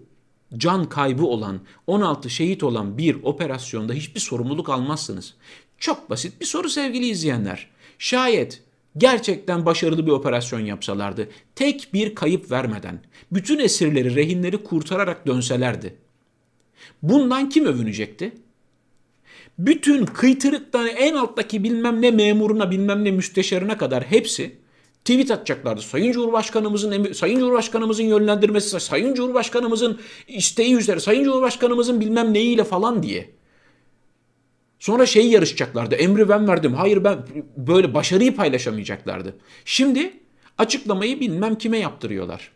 can 0.56 0.88
kaybı 0.88 1.26
olan, 1.26 1.60
16 1.86 2.30
şehit 2.30 2.62
olan 2.62 2.98
bir 2.98 3.22
operasyonda 3.22 3.92
hiçbir 3.92 4.20
sorumluluk 4.20 4.68
almazsınız? 4.68 5.34
Çok 5.78 6.10
basit 6.10 6.40
bir 6.40 6.46
soru 6.46 6.68
sevgili 6.68 7.06
izleyenler. 7.06 7.70
Şayet 7.98 8.62
gerçekten 8.96 9.66
başarılı 9.66 10.06
bir 10.06 10.10
operasyon 10.10 10.60
yapsalardı, 10.60 11.28
tek 11.54 11.88
bir 11.94 12.14
kayıp 12.14 12.50
vermeden, 12.50 13.00
bütün 13.32 13.58
esirleri, 13.58 14.14
rehinleri 14.14 14.56
kurtararak 14.56 15.26
dönselerdi. 15.26 15.94
Bundan 17.02 17.48
kim 17.48 17.64
övünecekti? 17.64 18.32
Bütün 19.58 20.06
kıytırıktan 20.06 20.86
en 20.86 21.14
alttaki 21.14 21.64
bilmem 21.64 22.02
ne 22.02 22.10
memuruna 22.10 22.70
bilmem 22.70 23.04
ne 23.04 23.10
müsteşarına 23.10 23.78
kadar 23.78 24.02
hepsi 24.02 24.56
tweet 25.04 25.30
atacaklardı. 25.30 25.82
Sayın 25.82 26.12
Cumhurbaşkanımızın 26.12 27.12
Sayın 27.12 27.38
Cumhurbaşkanımızın 27.38 28.04
yönlendirmesi, 28.04 28.80
Sayın 28.80 29.14
Cumhurbaşkanımızın 29.14 30.00
isteği 30.28 30.76
üzere, 30.76 31.00
Sayın 31.00 31.24
Cumhurbaşkanımızın 31.24 32.00
bilmem 32.00 32.34
neyiyle 32.34 32.64
falan 32.64 33.02
diye. 33.02 33.30
Sonra 34.82 35.06
şeyi 35.06 35.30
yarışacaklardı. 35.30 35.94
Emri 35.94 36.28
ben 36.28 36.48
verdim. 36.48 36.74
Hayır 36.74 37.04
ben 37.04 37.26
böyle 37.56 37.94
başarıyı 37.94 38.36
paylaşamayacaklardı. 38.36 39.36
Şimdi 39.64 40.20
açıklamayı 40.58 41.20
bilmem 41.20 41.58
kime 41.58 41.78
yaptırıyorlar. 41.78 42.50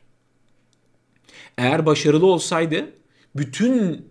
Eğer 1.59 1.87
başarılı 1.87 2.27
olsaydı 2.27 2.93
bütün 3.37 4.07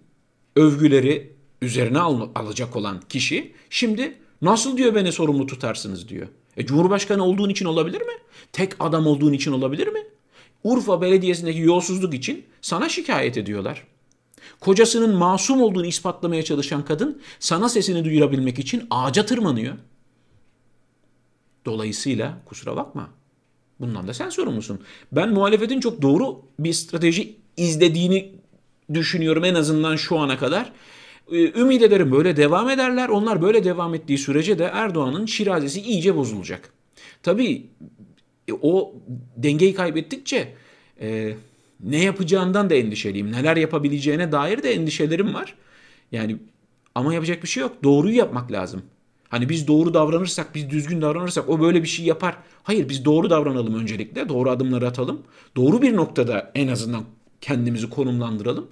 övgüleri 0.55 1.33
üzerine 1.61 1.99
al, 1.99 2.29
alacak 2.35 2.75
olan 2.75 3.01
kişi 3.09 3.53
şimdi 3.69 4.17
nasıl 4.41 4.77
diyor 4.77 4.95
beni 4.95 5.11
sorumlu 5.11 5.47
tutarsınız 5.47 6.09
diyor. 6.09 6.27
E, 6.57 6.65
Cumhurbaşkanı 6.65 7.23
olduğun 7.23 7.49
için 7.49 7.65
olabilir 7.65 8.01
mi? 8.01 8.13
Tek 8.51 8.73
adam 8.79 9.07
olduğun 9.07 9.33
için 9.33 9.51
olabilir 9.51 9.87
mi? 9.87 9.99
Urfa 10.63 11.01
Belediyesi'ndeki 11.01 11.59
yolsuzluk 11.59 12.13
için 12.13 12.45
sana 12.61 12.89
şikayet 12.89 13.37
ediyorlar. 13.37 13.83
Kocasının 14.59 15.15
masum 15.15 15.61
olduğunu 15.61 15.85
ispatlamaya 15.85 16.43
çalışan 16.43 16.85
kadın 16.85 17.21
sana 17.39 17.69
sesini 17.69 18.05
duyurabilmek 18.05 18.59
için 18.59 18.87
ağaca 18.89 19.25
tırmanıyor. 19.25 19.75
Dolayısıyla 21.65 22.37
kusura 22.45 22.75
bakma. 22.75 23.09
Bundan 23.79 24.07
da 24.07 24.13
sen 24.13 24.29
sorumlusun. 24.29 24.79
Ben 25.11 25.29
muhalefetin 25.29 25.79
çok 25.79 26.01
doğru 26.01 26.41
bir 26.59 26.73
strateji 26.73 27.35
izlediğini 27.57 28.31
düşünüyorum 28.93 29.43
en 29.43 29.55
azından 29.55 29.95
şu 29.95 30.19
ana 30.19 30.37
kadar. 30.37 30.71
Ee, 31.31 31.61
ümit 31.61 31.81
ederim 31.81 32.11
böyle 32.11 32.37
devam 32.37 32.69
ederler. 32.69 33.09
Onlar 33.09 33.41
böyle 33.41 33.63
devam 33.63 33.95
ettiği 33.95 34.17
sürece 34.17 34.59
de 34.59 34.63
Erdoğan'ın 34.63 35.25
şirazesi 35.25 35.81
iyice 35.81 36.15
bozulacak. 36.15 36.73
Tabii 37.23 37.65
e, 38.47 38.53
o 38.61 38.93
dengeyi 39.37 39.73
kaybettikçe 39.73 40.53
e, 41.01 41.35
ne 41.79 42.03
yapacağından 42.03 42.69
da 42.69 42.75
endişeliyim. 42.75 43.31
Neler 43.31 43.57
yapabileceğine 43.57 44.31
dair 44.31 44.63
de 44.63 44.73
endişelerim 44.73 45.33
var. 45.33 45.55
Yani 46.11 46.37
ama 46.95 47.13
yapacak 47.13 47.43
bir 47.43 47.47
şey 47.47 47.61
yok. 47.61 47.83
Doğruyu 47.83 48.15
yapmak 48.15 48.51
lazım. 48.51 48.81
Hani 49.29 49.49
biz 49.49 49.67
doğru 49.67 49.93
davranırsak, 49.93 50.55
biz 50.55 50.69
düzgün 50.69 51.01
davranırsak 51.01 51.49
o 51.49 51.59
böyle 51.59 51.83
bir 51.83 51.87
şey 51.87 52.05
yapar. 52.05 52.37
Hayır 52.63 52.89
biz 52.89 53.05
doğru 53.05 53.29
davranalım 53.29 53.75
öncelikle. 53.75 54.29
Doğru 54.29 54.49
adımları 54.49 54.87
atalım. 54.87 55.21
Doğru 55.55 55.81
bir 55.81 55.95
noktada 55.95 56.51
en 56.55 56.67
azından 56.67 57.03
kendimizi 57.41 57.89
konumlandıralım. 57.89 58.67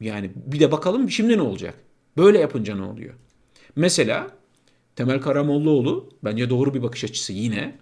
Yani 0.00 0.30
bir 0.36 0.60
de 0.60 0.72
bakalım 0.72 1.10
şimdi 1.10 1.36
ne 1.38 1.42
olacak? 1.42 1.74
Böyle 2.16 2.38
yapınca 2.38 2.76
ne 2.76 2.82
oluyor? 2.82 3.14
Mesela 3.76 4.30
Temel 4.96 5.20
Karamollaoğlu 5.20 6.10
bence 6.24 6.50
doğru 6.50 6.74
bir 6.74 6.82
bakış 6.82 7.04
açısı 7.04 7.32
yine. 7.32 7.78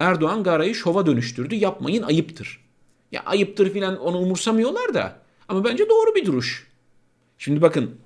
Erdoğan 0.00 0.42
Gara'yı 0.42 0.74
şova 0.74 1.06
dönüştürdü. 1.06 1.54
Yapmayın 1.54 2.02
ayıptır. 2.02 2.63
Ya 3.14 3.22
ayıptır 3.22 3.72
filan 3.72 4.00
onu 4.00 4.18
umursamıyorlar 4.18 4.94
da. 4.94 5.22
Ama 5.48 5.64
bence 5.64 5.88
doğru 5.88 6.14
bir 6.14 6.26
duruş. 6.26 6.66
Şimdi 7.38 7.62
bakın 7.62 7.96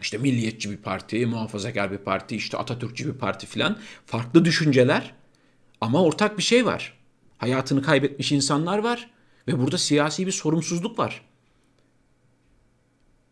işte 0.00 0.18
milliyetçi 0.18 0.70
bir 0.70 0.76
parti, 0.76 1.26
muhafazakar 1.26 1.92
bir 1.92 1.98
parti, 1.98 2.36
işte 2.36 2.58
Atatürkçü 2.58 3.14
bir 3.14 3.18
parti 3.18 3.46
filan 3.46 3.78
farklı 4.06 4.44
düşünceler 4.44 5.14
ama 5.80 6.02
ortak 6.02 6.38
bir 6.38 6.42
şey 6.42 6.66
var. 6.66 6.98
Hayatını 7.38 7.82
kaybetmiş 7.82 8.32
insanlar 8.32 8.78
var 8.78 9.10
ve 9.48 9.58
burada 9.58 9.78
siyasi 9.78 10.26
bir 10.26 10.32
sorumsuzluk 10.32 10.98
var. 10.98 11.24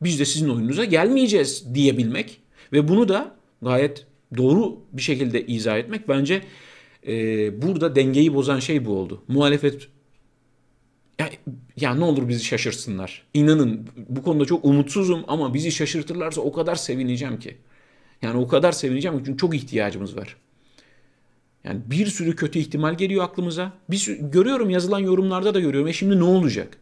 Biz 0.03 0.21
de 0.21 0.25
sizin 0.25 0.49
oyununuza 0.49 0.85
gelmeyeceğiz 0.85 1.75
diyebilmek 1.75 2.41
ve 2.73 2.89
bunu 2.89 3.09
da 3.09 3.37
gayet 3.63 4.07
doğru 4.37 4.81
bir 4.93 5.03
şekilde 5.03 5.47
izah 5.47 5.79
etmek 5.79 6.09
bence 6.09 6.43
e, 7.07 7.13
burada 7.63 7.97
dengeyi 7.97 8.35
bozan 8.35 8.59
şey 8.59 8.85
bu 8.85 8.97
oldu. 8.97 9.23
Muhalefet 9.29 9.89
ya, 11.23 11.31
ya 11.77 11.95
ne 11.95 12.05
olur 12.05 12.29
bizi 12.29 12.45
şaşırsınlar. 12.45 13.23
İnanın 13.35 13.89
bu 14.09 14.23
konuda 14.23 14.45
çok 14.45 14.65
umutsuzum 14.65 15.25
ama 15.29 15.55
bizi 15.55 15.73
şaşırtırlarsa 15.73 16.41
o 16.41 16.53
kadar 16.53 16.75
sevineceğim 16.75 17.39
ki. 17.39 17.57
Yani 18.23 18.39
o 18.39 18.49
kadar 18.49 18.73
sevineceğim 18.73 19.23
çünkü 19.25 19.39
çok 19.39 19.55
ihtiyacımız 19.55 20.17
var. 20.17 20.37
Yani 21.65 21.81
bir 21.87 22.07
sürü 22.07 22.37
kötü 22.37 22.59
ihtimal 22.59 22.95
geliyor 22.95 23.25
aklımıza. 23.25 23.73
Bir 23.91 23.97
sürü, 23.97 24.31
görüyorum 24.31 24.71
yazılan 24.71 24.99
yorumlarda 24.99 25.55
da 25.55 25.61
görüyorum. 25.61 25.89
E 25.89 25.93
şimdi 25.93 26.19
ne 26.19 26.25
olacak? 26.25 26.79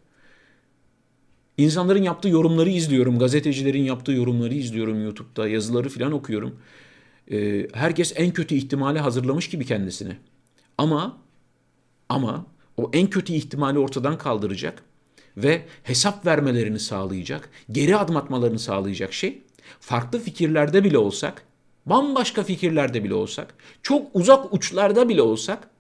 İnsanların 1.57 2.03
yaptığı 2.03 2.29
yorumları 2.29 2.71
izliyorum. 2.71 3.19
Gazetecilerin 3.19 3.83
yaptığı 3.83 4.13
yorumları 4.13 4.55
izliyorum 4.55 5.03
YouTube'da. 5.03 5.49
Yazıları 5.49 5.89
falan 5.89 6.13
okuyorum. 6.13 6.57
Ee, 7.31 7.69
herkes 7.73 8.13
en 8.17 8.31
kötü 8.31 8.55
ihtimali 8.55 8.99
hazırlamış 8.99 9.49
gibi 9.49 9.67
kendisini. 9.67 10.17
Ama 10.79 11.19
ama 12.09 12.47
o 12.81 12.91
en 12.93 13.11
kötü 13.11 13.33
ihtimali 13.33 13.79
ortadan 13.79 14.19
kaldıracak 14.19 14.83
ve 15.37 15.67
hesap 15.83 16.27
vermelerini 16.27 16.79
sağlayacak, 16.79 17.51
geri 17.73 17.97
adım 17.97 18.17
atmalarını 18.17 18.59
sağlayacak 18.59 19.13
şey 19.13 19.43
farklı 19.81 20.19
fikirlerde 20.19 20.85
bile 20.85 20.99
olsak, 20.99 21.43
bambaşka 21.87 22.43
fikirlerde 22.43 23.05
bile 23.05 23.15
olsak, 23.15 23.55
çok 23.83 24.07
uzak 24.15 24.55
uçlarda 24.55 25.09
bile 25.09 25.23
olsak 25.23 25.71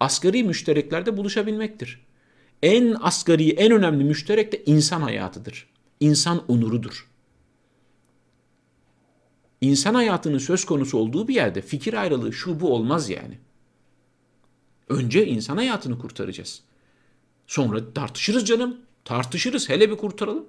asgari 0.00 0.44
müştereklerde 0.44 1.16
buluşabilmektir. 1.16 2.06
En 2.62 2.96
asgari, 3.00 3.50
en 3.50 3.72
önemli 3.72 4.04
müşterek 4.04 4.52
de 4.52 4.62
insan 4.66 5.00
hayatıdır. 5.00 5.66
İnsan 6.00 6.42
onurudur. 6.48 7.08
İnsan 9.60 9.94
hayatının 9.94 10.38
söz 10.38 10.64
konusu 10.64 10.98
olduğu 10.98 11.28
bir 11.28 11.34
yerde 11.34 11.60
fikir 11.60 11.94
ayrılığı 11.94 12.32
şu 12.32 12.60
bu 12.60 12.74
olmaz 12.74 13.10
yani. 13.10 13.38
Önce 14.88 15.26
insan 15.26 15.56
hayatını 15.56 15.98
kurtaracağız. 15.98 16.62
Sonra 17.46 17.92
tartışırız 17.94 18.44
canım. 18.44 18.76
Tartışırız. 19.04 19.68
Hele 19.68 19.90
bir 19.90 19.96
kurtaralım. 19.96 20.44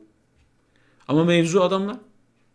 Ama 1.07 1.23
mevzu 1.23 1.61
adamlar. 1.61 1.97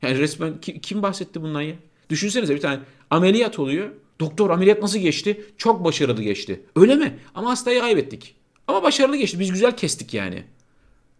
Yani 0.02 0.18
resmen 0.18 0.60
kim 0.60 1.02
bahsetti 1.02 1.42
bundan 1.42 1.60
ya? 1.62 1.74
Düşünsenize 2.10 2.54
bir 2.54 2.60
tane 2.60 2.80
ameliyat 3.10 3.58
oluyor. 3.58 3.90
Doktor 4.20 4.50
ameliyat 4.50 4.82
nasıl 4.82 4.98
geçti? 4.98 5.46
Çok 5.56 5.84
başarılı 5.84 6.22
geçti. 6.22 6.60
Öyle 6.76 6.94
mi? 6.94 7.18
Ama 7.34 7.50
hastayı 7.50 7.80
kaybettik. 7.80 8.34
Ama 8.66 8.82
başarılı 8.82 9.16
geçti. 9.16 9.40
Biz 9.40 9.52
güzel 9.52 9.76
kestik 9.76 10.14
yani. 10.14 10.44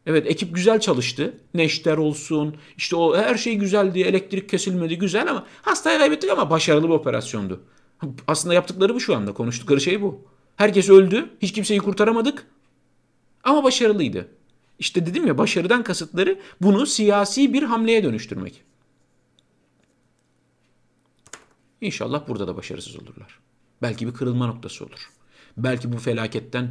Evet 0.06 0.26
ekip 0.26 0.54
güzel 0.54 0.80
çalıştı. 0.80 1.34
Neşter 1.54 1.96
olsun. 1.96 2.56
İşte 2.76 2.96
o 2.96 3.16
her 3.16 3.36
şey 3.36 3.54
güzeldi. 3.54 4.00
Elektrik 4.00 4.48
kesilmedi 4.48 4.98
güzel 4.98 5.30
ama 5.30 5.46
hastayı 5.62 5.98
kaybettik 5.98 6.30
ama 6.30 6.50
başarılı 6.50 6.88
bir 6.88 6.92
operasyondu. 6.94 7.60
Aslında 8.26 8.54
yaptıkları 8.54 8.94
bu 8.94 9.00
şu 9.00 9.16
anda. 9.16 9.32
Konuştukları 9.32 9.80
şey 9.80 10.02
bu. 10.02 10.31
Herkes 10.56 10.88
öldü. 10.88 11.30
Hiç 11.42 11.52
kimseyi 11.52 11.80
kurtaramadık. 11.80 12.46
Ama 13.44 13.64
başarılıydı. 13.64 14.28
İşte 14.78 15.06
dedim 15.06 15.26
ya 15.26 15.38
başarıdan 15.38 15.82
kasıtları 15.82 16.40
bunu 16.60 16.86
siyasi 16.86 17.52
bir 17.52 17.62
hamleye 17.62 18.04
dönüştürmek. 18.04 18.62
İnşallah 21.80 22.28
burada 22.28 22.48
da 22.48 22.56
başarısız 22.56 22.96
olurlar. 22.96 23.38
Belki 23.82 24.06
bir 24.06 24.12
kırılma 24.12 24.46
noktası 24.46 24.84
olur. 24.84 25.10
Belki 25.56 25.92
bu 25.92 25.98
felaketten 25.98 26.70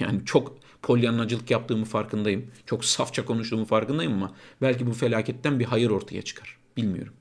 yani 0.00 0.24
çok 0.24 0.58
polyanlacılık 0.82 1.50
yaptığımı 1.50 1.84
farkındayım. 1.84 2.50
Çok 2.66 2.84
safça 2.84 3.24
konuştuğumu 3.24 3.64
farkındayım 3.64 4.12
ama 4.12 4.34
belki 4.62 4.86
bu 4.86 4.92
felaketten 4.92 5.60
bir 5.60 5.64
hayır 5.64 5.90
ortaya 5.90 6.22
çıkar. 6.22 6.58
Bilmiyorum. 6.76 7.12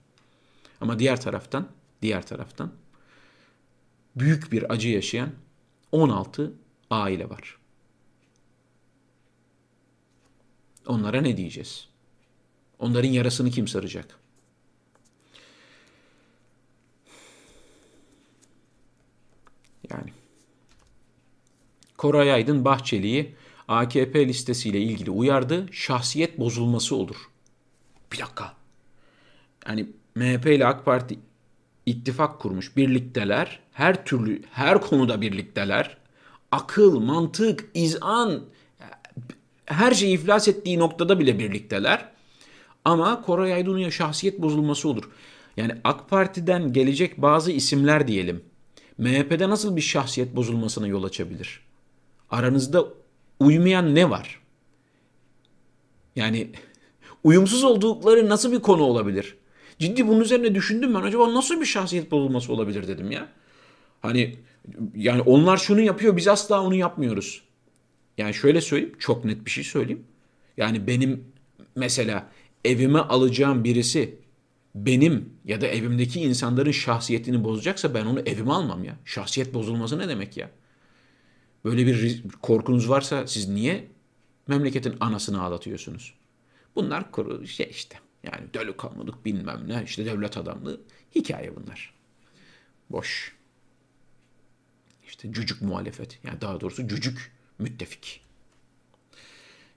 Ama 0.81 0.99
diğer 0.99 1.21
taraftan, 1.21 1.67
diğer 2.01 2.25
taraftan 2.25 2.71
büyük 4.15 4.51
bir 4.51 4.73
acı 4.73 4.89
yaşayan 4.89 5.29
16 5.91 6.53
aile 6.89 7.29
var. 7.29 7.57
Onlara 10.87 11.21
ne 11.21 11.37
diyeceğiz? 11.37 11.87
Onların 12.79 13.09
yarasını 13.09 13.51
kim 13.51 13.67
saracak? 13.67 14.19
Yani 19.89 20.13
Koray 21.97 22.31
Aydın 22.31 22.65
Bahçeli'yi 22.65 23.35
AKP 23.67 24.27
listesiyle 24.27 24.81
ilgili 24.81 25.11
uyardı. 25.11 25.67
Şahsiyet 25.71 26.39
bozulması 26.39 26.95
olur. 26.95 27.29
Bir 28.11 28.19
dakika. 28.19 28.53
Yani 29.67 29.87
MHP 30.15 30.45
ile 30.45 30.65
AK 30.67 30.85
Parti 30.85 31.19
ittifak 31.91 32.39
kurmuş. 32.39 32.77
Birlikteler. 32.77 33.59
Her 33.71 34.05
türlü, 34.05 34.41
her 34.51 34.81
konuda 34.81 35.21
birlikteler. 35.21 35.97
Akıl, 36.51 36.99
mantık, 36.99 37.69
izan 37.73 38.43
her 39.65 39.93
şey 39.93 40.13
iflas 40.13 40.47
ettiği 40.47 40.79
noktada 40.79 41.19
bile 41.19 41.39
birlikteler. 41.39 42.11
Ama 42.85 43.21
Koray 43.21 43.53
Aydın'ın 43.53 43.89
şahsiyet 43.89 44.41
bozulması 44.41 44.89
olur. 44.89 45.09
Yani 45.57 45.71
AK 45.83 46.09
Parti'den 46.09 46.73
gelecek 46.73 47.21
bazı 47.21 47.51
isimler 47.51 48.07
diyelim. 48.07 48.43
MHP'de 48.97 49.49
nasıl 49.49 49.75
bir 49.75 49.81
şahsiyet 49.81 50.35
bozulmasına 50.35 50.87
yol 50.87 51.03
açabilir? 51.03 51.59
Aranızda 52.29 52.85
uymayan 53.39 53.95
ne 53.95 54.09
var? 54.09 54.41
Yani 56.15 56.51
uyumsuz 57.23 57.63
oldukları 57.63 58.29
nasıl 58.29 58.51
bir 58.51 58.59
konu 58.59 58.83
olabilir? 58.83 59.35
Ciddi 59.81 60.07
bunun 60.07 60.19
üzerine 60.19 60.55
düşündüm 60.55 60.93
ben. 60.93 61.01
Acaba 61.01 61.33
nasıl 61.33 61.61
bir 61.61 61.65
şahsiyet 61.65 62.11
bozulması 62.11 62.53
olabilir 62.53 62.87
dedim 62.87 63.11
ya. 63.11 63.27
Hani 64.01 64.35
yani 64.95 65.21
onlar 65.21 65.57
şunu 65.57 65.81
yapıyor 65.81 66.17
biz 66.17 66.27
asla 66.27 66.61
onu 66.61 66.75
yapmıyoruz. 66.75 67.41
Yani 68.17 68.33
şöyle 68.33 68.61
söyleyeyim 68.61 68.95
çok 68.99 69.25
net 69.25 69.45
bir 69.45 69.51
şey 69.51 69.63
söyleyeyim. 69.63 70.03
Yani 70.57 70.87
benim 70.87 71.23
mesela 71.75 72.29
evime 72.65 72.99
alacağım 72.99 73.63
birisi 73.63 74.19
benim 74.75 75.29
ya 75.45 75.61
da 75.61 75.67
evimdeki 75.67 76.21
insanların 76.21 76.71
şahsiyetini 76.71 77.43
bozacaksa 77.43 77.93
ben 77.93 78.05
onu 78.05 78.19
evime 78.19 78.51
almam 78.51 78.83
ya. 78.83 78.95
Şahsiyet 79.05 79.53
bozulması 79.53 79.99
ne 79.99 80.09
demek 80.09 80.37
ya? 80.37 80.49
Böyle 81.65 81.87
bir 81.87 82.23
korkunuz 82.41 82.89
varsa 82.89 83.27
siz 83.27 83.49
niye 83.49 83.87
memleketin 84.47 84.95
anasını 84.99 85.41
ağlatıyorsunuz? 85.41 86.13
Bunlar 86.75 87.05
şey 87.45 87.67
işte 87.71 87.97
yani 88.23 88.53
delikanlılık 88.53 89.25
bilmem 89.25 89.63
ne 89.67 89.83
işte 89.85 90.05
devlet 90.05 90.37
adamlığı 90.37 90.81
hikaye 91.15 91.55
bunlar. 91.55 91.93
Boş. 92.89 93.35
İşte 95.07 95.33
cücük 95.33 95.61
muhalefet 95.61 96.19
yani 96.23 96.41
daha 96.41 96.61
doğrusu 96.61 96.87
cücük 96.87 97.31
müttefik. 97.59 98.21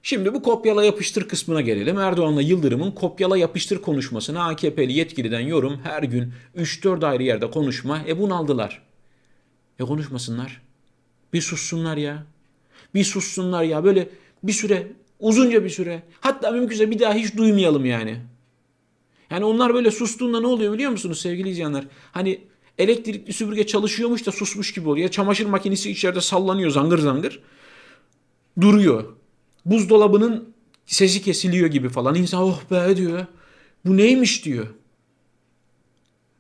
Şimdi 0.02 0.34
bu 0.34 0.42
kopyala 0.42 0.84
yapıştır 0.84 1.28
kısmına 1.28 1.60
gelelim. 1.60 1.98
Erdoğan'la 1.98 2.42
Yıldırım'ın 2.42 2.90
kopyala 2.90 3.36
yapıştır 3.36 3.82
konuşmasına 3.82 4.44
AKP'li 4.44 4.92
yetkiliden 4.92 5.40
yorum 5.40 5.80
her 5.82 6.02
gün 6.02 6.32
3-4 6.56 7.06
ayrı 7.06 7.22
yerde 7.22 7.50
konuşma. 7.50 8.04
E 8.08 8.18
bunaldılar. 8.18 8.82
E 9.78 9.84
konuşmasınlar. 9.84 10.62
Bir 11.32 11.40
sussunlar 11.40 11.96
ya. 11.96 12.26
Bir 12.94 13.04
sussunlar 13.04 13.62
ya. 13.62 13.84
Böyle 13.84 14.08
bir 14.42 14.52
süre, 14.52 14.92
uzunca 15.20 15.64
bir 15.64 15.70
süre. 15.70 16.02
Hatta 16.20 16.50
mümkünse 16.50 16.90
bir 16.90 16.98
daha 16.98 17.14
hiç 17.14 17.36
duymayalım 17.36 17.84
yani. 17.84 18.20
Yani 19.34 19.44
onlar 19.44 19.74
böyle 19.74 19.90
sustuğunda 19.90 20.40
ne 20.40 20.46
oluyor 20.46 20.72
biliyor 20.72 20.90
musunuz 20.90 21.20
sevgili 21.20 21.48
izleyenler? 21.48 21.84
Hani 22.12 22.40
elektrikli 22.78 23.32
süpürge 23.32 23.66
çalışıyormuş 23.66 24.26
da 24.26 24.32
susmuş 24.32 24.74
gibi 24.74 24.88
oluyor. 24.88 25.08
Çamaşır 25.08 25.46
makinesi 25.46 25.90
içeride 25.90 26.20
sallanıyor 26.20 26.70
zangır 26.70 26.98
zangır. 26.98 27.42
Duruyor. 28.60 29.04
Buzdolabının 29.64 30.54
sesi 30.86 31.22
kesiliyor 31.22 31.66
gibi 31.66 31.88
falan. 31.88 32.14
İnsan 32.14 32.42
oh 32.42 32.60
be 32.70 32.96
diyor. 32.96 33.26
Bu 33.84 33.96
neymiş 33.96 34.44
diyor. 34.44 34.66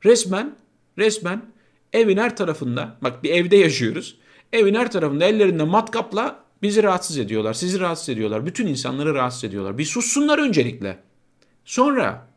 Resmen, 0.04 0.56
resmen 0.98 1.42
evin 1.92 2.16
her 2.16 2.36
tarafında, 2.36 2.96
bak 3.02 3.24
bir 3.24 3.30
evde 3.30 3.56
yaşıyoruz. 3.56 4.18
Evin 4.52 4.74
her 4.74 4.90
tarafında 4.92 5.24
ellerinde 5.24 5.62
matkapla 5.62 6.44
bizi 6.62 6.82
rahatsız 6.82 7.18
ediyorlar. 7.18 7.54
Sizi 7.54 7.80
rahatsız 7.80 8.08
ediyorlar. 8.08 8.46
Bütün 8.46 8.66
insanları 8.66 9.14
rahatsız 9.14 9.44
ediyorlar. 9.44 9.78
Bir 9.78 9.84
sussunlar 9.84 10.38
öncelikle. 10.38 10.98
Sonra 11.64 12.33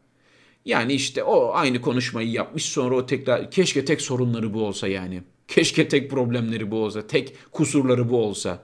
yani 0.67 0.93
işte 0.93 1.23
o 1.23 1.51
aynı 1.53 1.81
konuşmayı 1.81 2.31
yapmış 2.31 2.65
sonra 2.65 2.95
o 2.95 3.05
tekrar 3.05 3.51
keşke 3.51 3.85
tek 3.85 4.01
sorunları 4.01 4.53
bu 4.53 4.63
olsa 4.65 4.87
yani. 4.87 5.23
Keşke 5.47 5.87
tek 5.87 6.11
problemleri 6.11 6.71
bu 6.71 6.83
olsa, 6.83 7.07
tek 7.07 7.51
kusurları 7.51 8.09
bu 8.09 8.23
olsa. 8.23 8.63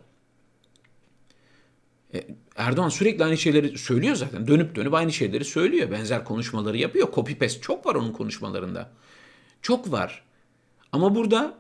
E, 2.13 2.28
Erdoğan 2.56 2.89
sürekli 2.89 3.24
aynı 3.24 3.38
şeyleri 3.38 3.78
söylüyor 3.78 4.16
zaten. 4.16 4.48
Dönüp 4.48 4.76
dönüp 4.76 4.94
aynı 4.94 5.13
şeyleri 5.13 5.46
söylüyor. 5.46 5.92
Benzer 5.92 6.26
konuşmaları 6.26 6.78
yapıyor. 6.78 7.13
Copy 7.16 7.34
paste 7.34 7.62
çok 7.62 7.86
var 7.86 7.96
onun 7.96 8.12
konuşmalarında. 8.13 8.92
Çok 9.62 9.92
var. 9.92 10.24
Ama 10.92 11.16
burada 11.16 11.58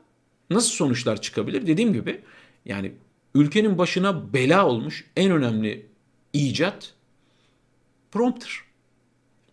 nasıl 0.49 0.69
sonuçlar 0.69 1.21
çıkabilir? 1.21 1.67
Dediğim 1.67 1.93
gibi 1.93 2.21
yani 2.65 2.91
ülkenin 3.35 3.77
başına 3.77 4.33
bela 4.33 4.67
olmuş 4.67 5.05
en 5.15 5.31
önemli 5.31 5.89
icat 6.33 6.93
prompter. 8.11 8.72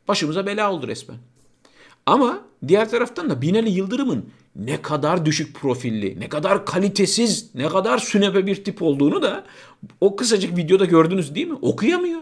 Başımıza 0.09 0.47
bela 0.47 0.73
oldu 0.73 0.89
resmen. 0.89 1.17
Ama 2.07 2.41
diğer 2.69 2.91
taraftan 2.91 3.31
da 3.31 3.43
Binali 3.43 3.71
Yıldırım'ın 3.71 4.31
ne 4.57 4.83
kadar 4.83 5.27
düşük 5.27 5.55
profilli, 5.55 6.21
ne 6.21 6.29
kadar 6.29 6.67
kalitesiz, 6.67 7.55
ne 7.55 7.69
kadar 7.69 7.99
sünepe 7.99 8.47
bir 8.47 8.65
tip 8.65 8.83
olduğunu 8.83 9.23
da 9.23 9.45
o 10.01 10.17
kısacık 10.17 10.57
videoda 10.57 10.85
gördünüz 10.85 11.35
değil 11.35 11.49
mi? 11.49 11.59
Okuyamıyor. 11.63 12.21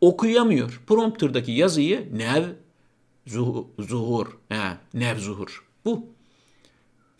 Okuyamıyor. 0.00 0.80
Prompter'daki 0.86 1.52
yazıyı 1.52 2.08
nev 2.12 2.44
zuhur, 3.78 4.26
he, 4.48 4.76
nev 4.94 5.18
zuhur. 5.18 5.64
Bu. 5.84 6.06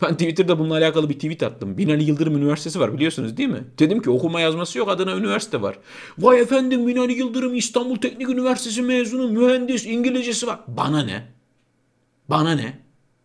Ben 0.02 0.12
Twitter'da 0.12 0.58
bununla 0.58 0.74
alakalı 0.74 1.08
bir 1.08 1.14
tweet 1.14 1.42
attım. 1.42 1.78
Binali 1.78 2.04
Yıldırım 2.04 2.36
Üniversitesi 2.36 2.80
var 2.80 2.94
biliyorsunuz 2.94 3.36
değil 3.36 3.48
mi? 3.48 3.64
Dedim 3.78 4.02
ki 4.02 4.10
okuma 4.10 4.40
yazması 4.40 4.78
yok 4.78 4.88
adına 4.88 5.16
üniversite 5.16 5.62
var. 5.62 5.78
Vay 6.18 6.40
efendim 6.40 6.86
Binali 6.86 7.12
Yıldırım 7.12 7.54
İstanbul 7.54 7.96
Teknik 7.96 8.28
Üniversitesi 8.28 8.82
mezunu 8.82 9.28
mühendis 9.28 9.86
İngilizcesi 9.86 10.46
var. 10.46 10.58
Bana 10.68 11.02
ne? 11.02 11.26
Bana 12.28 12.52
ne? 12.52 12.78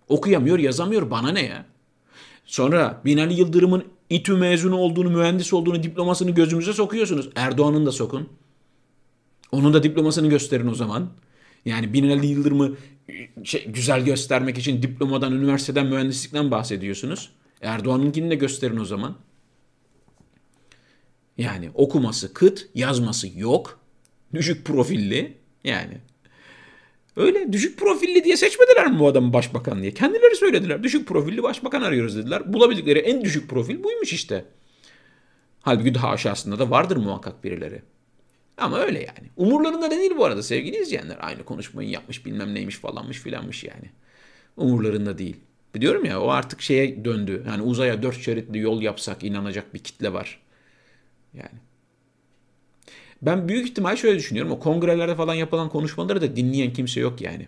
Okuyamıyor 0.08 0.60
yazamıyor 0.60 1.12
bana 1.12 1.30
ne 1.30 1.46
ya? 1.46 1.66
Sonra 2.46 3.02
Binali 3.06 3.34
Yıldırım'ın 3.34 3.84
İTÜ 4.10 4.34
mezunu 4.34 4.76
olduğunu 4.78 5.10
mühendis 5.10 5.54
olduğunu 5.54 5.84
diplomasını 5.84 6.32
gözümüze 6.32 6.74
sokuyorsunuz. 6.74 7.30
Erdoğan'ın 7.36 7.86
da 7.86 7.92
sokun. 7.92 8.30
Onun 9.52 9.74
da 9.74 9.84
diplomasını 9.84 10.28
gösterin 10.28 10.68
o 10.68 10.76
zaman. 10.76 11.10
Yani 11.66 11.94
Binali 11.94 12.28
Yıldırım'ı 12.28 12.76
şey, 13.44 13.66
güzel 13.68 14.06
göstermek 14.06 14.58
için 14.58 14.82
diplomadan, 14.82 15.34
üniversiteden, 15.34 15.86
mühendislikten 15.86 16.52
bahsediyorsunuz. 16.52 17.30
Erdoğan'ınkini 17.62 18.30
de 18.30 18.36
gösterin 18.36 18.78
o 18.78 18.86
zaman. 18.86 19.16
Yani 21.38 21.70
okuması 21.74 22.34
kıt, 22.34 22.70
yazması 22.76 23.40
yok. 23.40 23.80
Düşük 24.34 24.66
profilli. 24.66 25.38
Yani 25.64 25.98
öyle 27.16 27.54
düşük 27.54 27.80
profilli 27.80 28.24
diye 28.24 28.38
seçmediler 28.38 28.92
mi 28.92 29.00
bu 29.00 29.08
adamı 29.08 29.34
başbakan 29.34 29.82
diye? 29.82 29.94
Kendileri 29.94 30.36
söylediler. 30.36 30.84
Düşük 30.84 31.08
profilli 31.08 31.44
başbakan 31.44 31.82
arıyoruz 31.82 32.18
dediler. 32.18 32.54
Bulabildikleri 32.54 33.00
en 33.00 33.24
düşük 33.24 33.50
profil 33.50 33.84
buymuş 33.84 34.14
işte. 34.14 34.46
Halbuki 35.62 35.94
daha 35.94 36.10
aşağısında 36.10 36.60
da 36.60 36.70
vardır 36.70 36.98
muhakkak 36.98 37.44
birileri. 37.44 37.82
Ama 38.58 38.80
öyle 38.80 39.00
yani. 39.00 39.30
Umurlarında 39.38 39.92
da 39.92 39.92
değil 39.92 40.12
bu 40.18 40.26
arada 40.26 40.44
sevgili 40.44 40.78
izleyenler. 40.78 41.18
Aynı 41.22 41.44
konuşmayı 41.44 41.90
yapmış 41.90 42.26
bilmem 42.26 42.54
neymiş 42.54 42.78
falanmış 42.78 43.20
filanmış 43.20 43.64
yani. 43.64 43.90
Umurlarında 44.58 45.18
değil. 45.18 45.36
Biliyorum 45.76 46.06
ya 46.06 46.22
o 46.22 46.30
artık 46.30 46.62
şeye 46.62 47.06
döndü. 47.06 47.44
Yani 47.48 47.62
uzaya 47.62 48.04
dört 48.04 48.22
şeritli 48.22 48.60
yol 48.60 48.82
yapsak 48.82 49.24
inanacak 49.24 49.74
bir 49.74 49.80
kitle 49.80 50.14
var. 50.14 50.40
Yani. 51.34 51.60
Ben 53.22 53.48
büyük 53.48 53.68
ihtimal 53.70 53.96
şöyle 53.96 54.20
düşünüyorum. 54.20 54.52
O 54.52 54.60
kongrelerde 54.60 55.16
falan 55.16 55.34
yapılan 55.34 55.70
konuşmaları 55.70 56.22
da 56.22 56.36
dinleyen 56.36 56.74
kimse 56.74 57.00
yok 57.00 57.22
yani. 57.22 57.48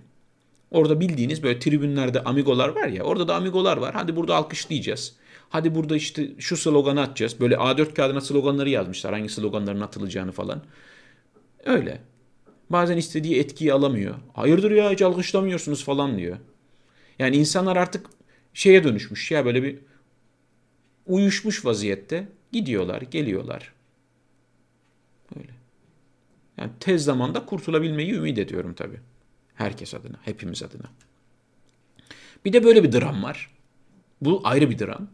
Orada 0.72 1.00
bildiğiniz 1.00 1.44
böyle 1.44 1.60
tribünlerde 1.60 2.24
amigolar 2.24 2.70
var 2.70 2.88
ya. 2.88 3.04
Orada 3.04 3.28
da 3.28 3.36
amigolar 3.36 3.78
var. 3.78 3.94
Hadi 3.94 4.16
burada 4.16 4.36
alkışlayacağız. 4.36 5.16
Hadi 5.56 5.76
burada 5.76 5.96
işte 5.96 6.32
şu 6.40 6.58
sloganı 6.58 7.02
atacağız. 7.02 7.40
Böyle 7.40 7.56
A4 7.56 7.94
kağıdına 7.94 8.22
sloganları 8.22 8.70
yazmışlar. 8.70 9.14
Hangi 9.14 9.30
sloganların 9.30 9.82
atılacağını 9.82 10.32
falan. 10.32 10.64
Öyle. 11.66 12.02
Bazen 12.70 12.98
istediği 12.98 13.40
etkiyi 13.40 13.74
alamıyor. 13.74 14.16
Hayırdır 14.34 14.72
ya 14.72 14.92
hiç 14.92 15.02
alkışlamıyorsunuz 15.02 15.84
falan 15.84 16.18
diyor. 16.18 16.38
Yani 17.20 17.36
insanlar 17.36 17.78
artık 17.78 18.06
şeye 18.54 18.84
dönüşmüş 18.84 19.32
ya 19.32 19.46
böyle 19.46 19.64
bir 19.64 19.80
uyuşmuş 21.06 21.66
vaziyette 21.66 22.28
gidiyorlar, 22.52 23.02
geliyorlar. 23.02 23.74
Öyle. 25.40 25.52
Yani 26.58 26.72
tez 26.80 27.04
zamanda 27.04 27.46
kurtulabilmeyi 27.46 28.14
ümit 28.14 28.38
ediyorum 28.38 28.74
tabii. 28.74 29.00
Herkes 29.54 29.94
adına, 29.94 30.18
hepimiz 30.22 30.64
adına. 30.64 30.88
Bir 32.46 32.54
de 32.54 32.64
böyle 32.64 32.84
bir 32.84 32.92
dram 32.92 33.24
var. 33.24 33.52
Bu 34.22 34.42
ayrı 34.44 34.70
bir 34.70 34.80
dram. 34.80 35.08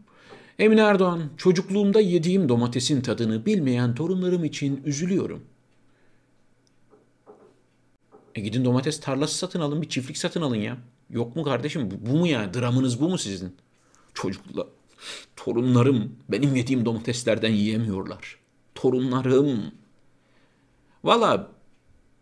Emine 0.58 0.80
Erdoğan, 0.80 1.22
çocukluğumda 1.36 2.00
yediğim 2.00 2.48
domatesin 2.48 3.00
tadını 3.00 3.46
bilmeyen 3.46 3.94
torunlarım 3.94 4.44
için 4.44 4.82
üzülüyorum. 4.84 5.42
E 8.34 8.40
gidin 8.40 8.64
domates 8.64 9.00
tarlası 9.00 9.38
satın 9.38 9.60
alın, 9.60 9.82
bir 9.82 9.88
çiftlik 9.88 10.18
satın 10.18 10.42
alın 10.42 10.56
ya. 10.56 10.78
Yok 11.10 11.36
mu 11.36 11.42
kardeşim? 11.42 11.90
Bu, 11.90 12.10
bu 12.10 12.16
mu 12.16 12.26
yani? 12.26 12.54
Dramınız 12.54 13.00
bu 13.00 13.08
mu 13.08 13.18
sizin? 13.18 13.56
Çocuklar, 14.14 14.66
torunlarım 15.36 16.16
benim 16.28 16.56
yediğim 16.56 16.84
domateslerden 16.84 17.50
yiyemiyorlar. 17.50 18.38
Torunlarım. 18.74 19.60
Valla 21.04 21.48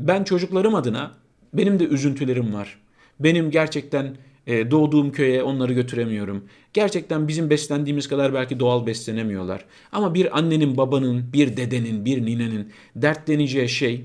ben 0.00 0.24
çocuklarım 0.24 0.74
adına 0.74 1.14
benim 1.54 1.78
de 1.78 1.84
üzüntülerim 1.84 2.54
var. 2.54 2.80
Benim 3.20 3.50
gerçekten 3.50 4.16
e, 4.46 4.70
doğduğum 4.70 5.12
köye 5.12 5.42
onları 5.42 5.72
götüremiyorum. 5.72 6.44
Gerçekten 6.72 7.28
bizim 7.28 7.50
beslendiğimiz 7.50 8.08
kadar 8.08 8.34
belki 8.34 8.60
doğal 8.60 8.86
beslenemiyorlar. 8.86 9.64
Ama 9.92 10.14
bir 10.14 10.38
annenin, 10.38 10.76
babanın, 10.76 11.32
bir 11.32 11.56
dedenin, 11.56 12.04
bir 12.04 12.26
ninenin 12.26 12.72
dertleneceği 12.96 13.68
şey 13.68 14.04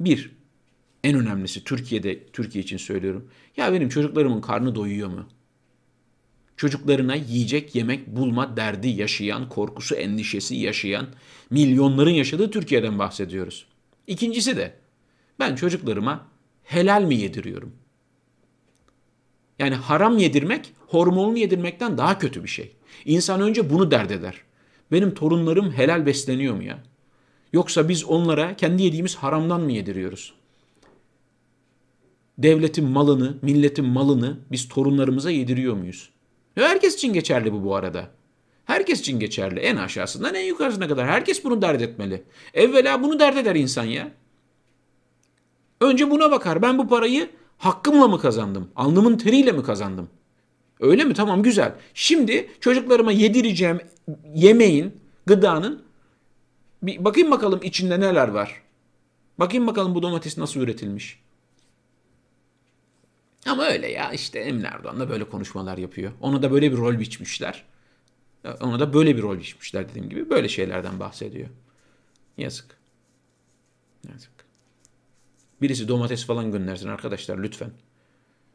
bir, 0.00 0.30
en 1.04 1.18
önemlisi 1.18 1.64
Türkiye'de, 1.64 2.26
Türkiye 2.26 2.64
için 2.64 2.76
söylüyorum. 2.76 3.28
Ya 3.56 3.72
benim 3.72 3.88
çocuklarımın 3.88 4.40
karnı 4.40 4.74
doyuyor 4.74 5.08
mu? 5.08 5.26
Çocuklarına 6.56 7.14
yiyecek 7.14 7.74
yemek 7.74 8.06
bulma 8.06 8.56
derdi 8.56 8.88
yaşayan, 8.88 9.48
korkusu, 9.48 9.94
endişesi 9.94 10.56
yaşayan 10.56 11.06
milyonların 11.50 12.10
yaşadığı 12.10 12.50
Türkiye'den 12.50 12.98
bahsediyoruz. 12.98 13.66
İkincisi 14.06 14.56
de 14.56 14.74
ben 15.38 15.54
çocuklarıma 15.54 16.28
helal 16.64 17.02
mi 17.02 17.14
yediriyorum? 17.14 17.72
Yani 19.58 19.74
haram 19.74 20.18
yedirmek 20.18 20.72
hormonlu 20.86 21.38
yedirmekten 21.38 21.98
daha 21.98 22.18
kötü 22.18 22.44
bir 22.44 22.48
şey. 22.48 22.76
İnsan 23.04 23.40
önce 23.40 23.70
bunu 23.70 23.90
dert 23.90 24.10
eder. 24.10 24.34
Benim 24.92 25.14
torunlarım 25.14 25.72
helal 25.72 26.06
besleniyor 26.06 26.54
mu 26.54 26.62
ya? 26.62 26.78
Yoksa 27.52 27.88
biz 27.88 28.04
onlara 28.04 28.56
kendi 28.56 28.82
yediğimiz 28.82 29.16
haramdan 29.16 29.60
mı 29.60 29.72
yediriyoruz? 29.72 30.34
devletin 32.38 32.84
malını, 32.84 33.36
milletin 33.42 33.84
malını 33.84 34.38
biz 34.52 34.68
torunlarımıza 34.68 35.30
yediriyor 35.30 35.74
muyuz? 35.74 36.10
Herkes 36.54 36.94
için 36.94 37.12
geçerli 37.12 37.52
bu 37.52 37.64
bu 37.64 37.74
arada. 37.74 38.10
Herkes 38.64 39.00
için 39.00 39.20
geçerli. 39.20 39.60
En 39.60 39.76
aşağısından 39.76 40.34
en 40.34 40.44
yukarısına 40.44 40.88
kadar. 40.88 41.06
Herkes 41.06 41.44
bunu 41.44 41.62
dert 41.62 41.82
etmeli. 41.82 42.22
Evvela 42.54 43.02
bunu 43.02 43.18
dert 43.18 43.36
eder 43.36 43.54
insan 43.54 43.84
ya. 43.84 44.10
Önce 45.80 46.10
buna 46.10 46.30
bakar. 46.30 46.62
Ben 46.62 46.78
bu 46.78 46.88
parayı 46.88 47.30
hakkımla 47.58 48.08
mı 48.08 48.20
kazandım? 48.20 48.70
Alnımın 48.76 49.16
teriyle 49.16 49.52
mi 49.52 49.62
kazandım? 49.62 50.08
Öyle 50.80 51.04
mi? 51.04 51.14
Tamam 51.14 51.42
güzel. 51.42 51.74
Şimdi 51.94 52.50
çocuklarıma 52.60 53.12
yedireceğim 53.12 53.80
yemeğin, 54.34 55.00
gıdanın 55.26 55.82
bir 56.82 57.04
bakayım 57.04 57.30
bakalım 57.30 57.60
içinde 57.62 58.00
neler 58.00 58.28
var. 58.28 58.62
Bakayım 59.38 59.66
bakalım 59.66 59.94
bu 59.94 60.02
domates 60.02 60.38
nasıl 60.38 60.60
üretilmiş. 60.60 61.20
Ama 63.46 63.64
öyle 63.64 63.90
ya 63.90 64.12
işte 64.12 64.38
Emine 64.38 64.66
Erdoğan 64.66 65.00
da 65.00 65.08
böyle 65.10 65.24
konuşmalar 65.24 65.78
yapıyor. 65.78 66.12
Ona 66.20 66.42
da 66.42 66.52
böyle 66.52 66.72
bir 66.72 66.76
rol 66.76 66.98
biçmişler. 66.98 67.64
Ona 68.60 68.80
da 68.80 68.94
böyle 68.94 69.16
bir 69.16 69.22
rol 69.22 69.38
biçmişler 69.38 69.88
dediğim 69.88 70.08
gibi. 70.08 70.30
Böyle 70.30 70.48
şeylerden 70.48 71.00
bahsediyor. 71.00 71.48
Yazık. 72.38 72.76
Yazık. 74.12 74.35
Birisi 75.62 75.88
domates 75.88 76.26
falan 76.26 76.52
göndersin 76.52 76.88
arkadaşlar 76.88 77.38
lütfen. 77.38 77.70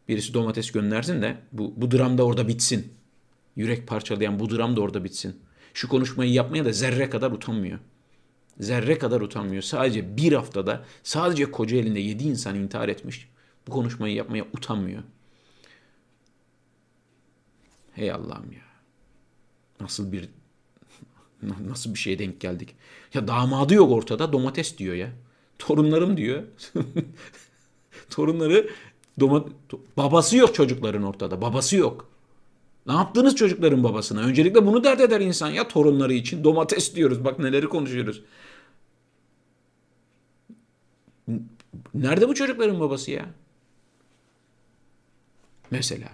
Birisi 0.07 0.33
domates 0.33 0.71
göndersin 0.71 1.21
de 1.21 1.37
bu, 1.51 1.73
bu 1.77 1.91
dram 1.91 2.17
da 2.17 2.23
orada 2.23 2.47
bitsin. 2.47 2.93
Yürek 3.55 3.87
parçalayan 3.87 4.39
bu 4.39 4.49
dram 4.49 4.75
da 4.75 4.81
orada 4.81 5.03
bitsin. 5.03 5.39
Şu 5.73 5.87
konuşmayı 5.87 6.31
yapmaya 6.31 6.65
da 6.65 6.71
zerre 6.71 7.09
kadar 7.09 7.31
utanmıyor. 7.31 7.79
Zerre 8.59 8.97
kadar 8.97 9.21
utanmıyor. 9.21 9.61
Sadece 9.61 10.17
bir 10.17 10.33
haftada 10.33 10.85
sadece 11.03 11.51
koca 11.51 11.77
elinde 11.77 11.99
yedi 11.99 12.23
insan 12.23 12.55
intihar 12.55 12.89
etmiş 12.89 13.29
bu 13.67 13.71
konuşmayı 13.71 14.15
yapmaya 14.15 14.45
utanmıyor. 14.53 15.03
Hey 17.93 18.11
Allah'ım 18.11 18.51
ya. 18.51 18.61
Nasıl 19.79 20.11
bir 20.11 20.29
nasıl 21.67 21.93
bir 21.93 21.99
şeye 21.99 22.19
denk 22.19 22.41
geldik? 22.41 22.75
Ya 23.13 23.27
damadı 23.27 23.73
yok 23.73 23.91
ortada 23.91 24.33
domates 24.33 24.77
diyor 24.77 24.95
ya. 24.95 25.11
Torunlarım 25.61 26.17
diyor. 26.17 26.43
Torunları 28.09 28.69
doma, 29.19 29.45
babası 29.97 30.37
yok 30.37 30.55
çocukların 30.55 31.03
ortada. 31.03 31.41
Babası 31.41 31.75
yok. 31.75 32.09
Ne 32.85 32.93
yaptınız 32.93 33.35
çocukların 33.35 33.83
babasına? 33.83 34.21
Öncelikle 34.21 34.65
bunu 34.65 34.83
dert 34.83 35.01
eder 35.01 35.21
insan 35.21 35.49
ya 35.49 35.67
torunları 35.67 36.13
için. 36.13 36.43
Domates 36.43 36.95
diyoruz. 36.95 37.25
Bak 37.25 37.39
neleri 37.39 37.69
konuşuyoruz. 37.69 38.23
Nerede 41.93 42.29
bu 42.29 42.35
çocukların 42.35 42.79
babası 42.79 43.11
ya? 43.11 43.29
Mesela. 45.71 46.09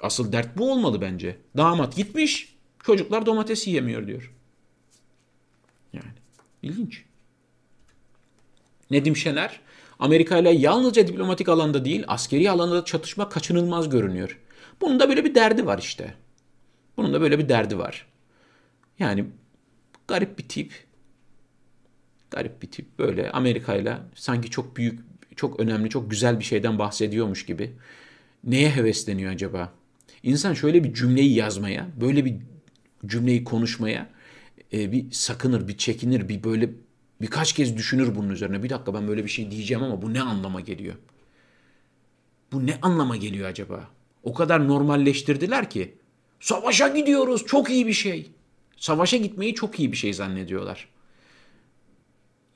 Asıl 0.00 0.32
dert 0.32 0.58
bu 0.58 0.72
olmalı 0.72 1.00
bence. 1.00 1.38
Damat 1.56 1.96
gitmiş, 1.96 2.56
çocuklar 2.82 3.26
domates 3.26 3.66
yiyemiyor 3.66 4.06
diyor. 4.06 4.34
Yani 5.92 6.12
ilginç. 6.62 7.07
Nedim 8.90 9.16
Şener, 9.16 9.60
Amerika 9.98 10.38
ile 10.38 10.50
yalnızca 10.50 11.06
diplomatik 11.06 11.48
alanda 11.48 11.84
değil, 11.84 12.04
askeri 12.08 12.50
alanda 12.50 12.74
da 12.74 12.84
çatışma 12.84 13.28
kaçınılmaz 13.28 13.88
görünüyor. 13.88 14.38
Bunun 14.80 15.00
da 15.00 15.08
böyle 15.08 15.24
bir 15.24 15.34
derdi 15.34 15.66
var 15.66 15.78
işte. 15.78 16.14
Bunun 16.96 17.14
da 17.14 17.20
böyle 17.20 17.38
bir 17.38 17.48
derdi 17.48 17.78
var. 17.78 18.06
Yani 18.98 19.24
garip 20.08 20.38
bir 20.38 20.48
tip. 20.48 20.72
Garip 22.30 22.62
bir 22.62 22.70
tip. 22.70 22.98
Böyle 22.98 23.30
Amerika'yla 23.30 24.00
sanki 24.14 24.50
çok 24.50 24.76
büyük, 24.76 25.00
çok 25.36 25.60
önemli, 25.60 25.90
çok 25.90 26.10
güzel 26.10 26.38
bir 26.38 26.44
şeyden 26.44 26.78
bahsediyormuş 26.78 27.46
gibi. 27.46 27.72
Neye 28.44 28.70
hevesleniyor 28.70 29.32
acaba? 29.32 29.72
İnsan 30.22 30.54
şöyle 30.54 30.84
bir 30.84 30.94
cümleyi 30.94 31.34
yazmaya, 31.34 31.86
böyle 32.00 32.24
bir 32.24 32.36
cümleyi 33.06 33.44
konuşmaya 33.44 34.06
e, 34.72 34.92
bir 34.92 35.10
sakınır, 35.10 35.68
bir 35.68 35.76
çekinir, 35.76 36.28
bir 36.28 36.44
böyle 36.44 36.70
birkaç 37.20 37.52
kez 37.52 37.76
düşünür 37.76 38.16
bunun 38.16 38.28
üzerine. 38.30 38.62
Bir 38.62 38.70
dakika 38.70 38.94
ben 38.94 39.08
böyle 39.08 39.24
bir 39.24 39.30
şey 39.30 39.50
diyeceğim 39.50 39.82
ama 39.82 40.02
bu 40.02 40.14
ne 40.14 40.22
anlama 40.22 40.60
geliyor? 40.60 40.94
Bu 42.52 42.66
ne 42.66 42.78
anlama 42.82 43.16
geliyor 43.16 43.48
acaba? 43.48 43.88
O 44.22 44.34
kadar 44.34 44.68
normalleştirdiler 44.68 45.70
ki 45.70 45.94
savaşa 46.40 46.88
gidiyoruz 46.88 47.46
çok 47.46 47.70
iyi 47.70 47.86
bir 47.86 47.92
şey. 47.92 48.30
Savaşa 48.76 49.16
gitmeyi 49.16 49.54
çok 49.54 49.80
iyi 49.80 49.92
bir 49.92 49.96
şey 49.96 50.14
zannediyorlar. 50.14 50.88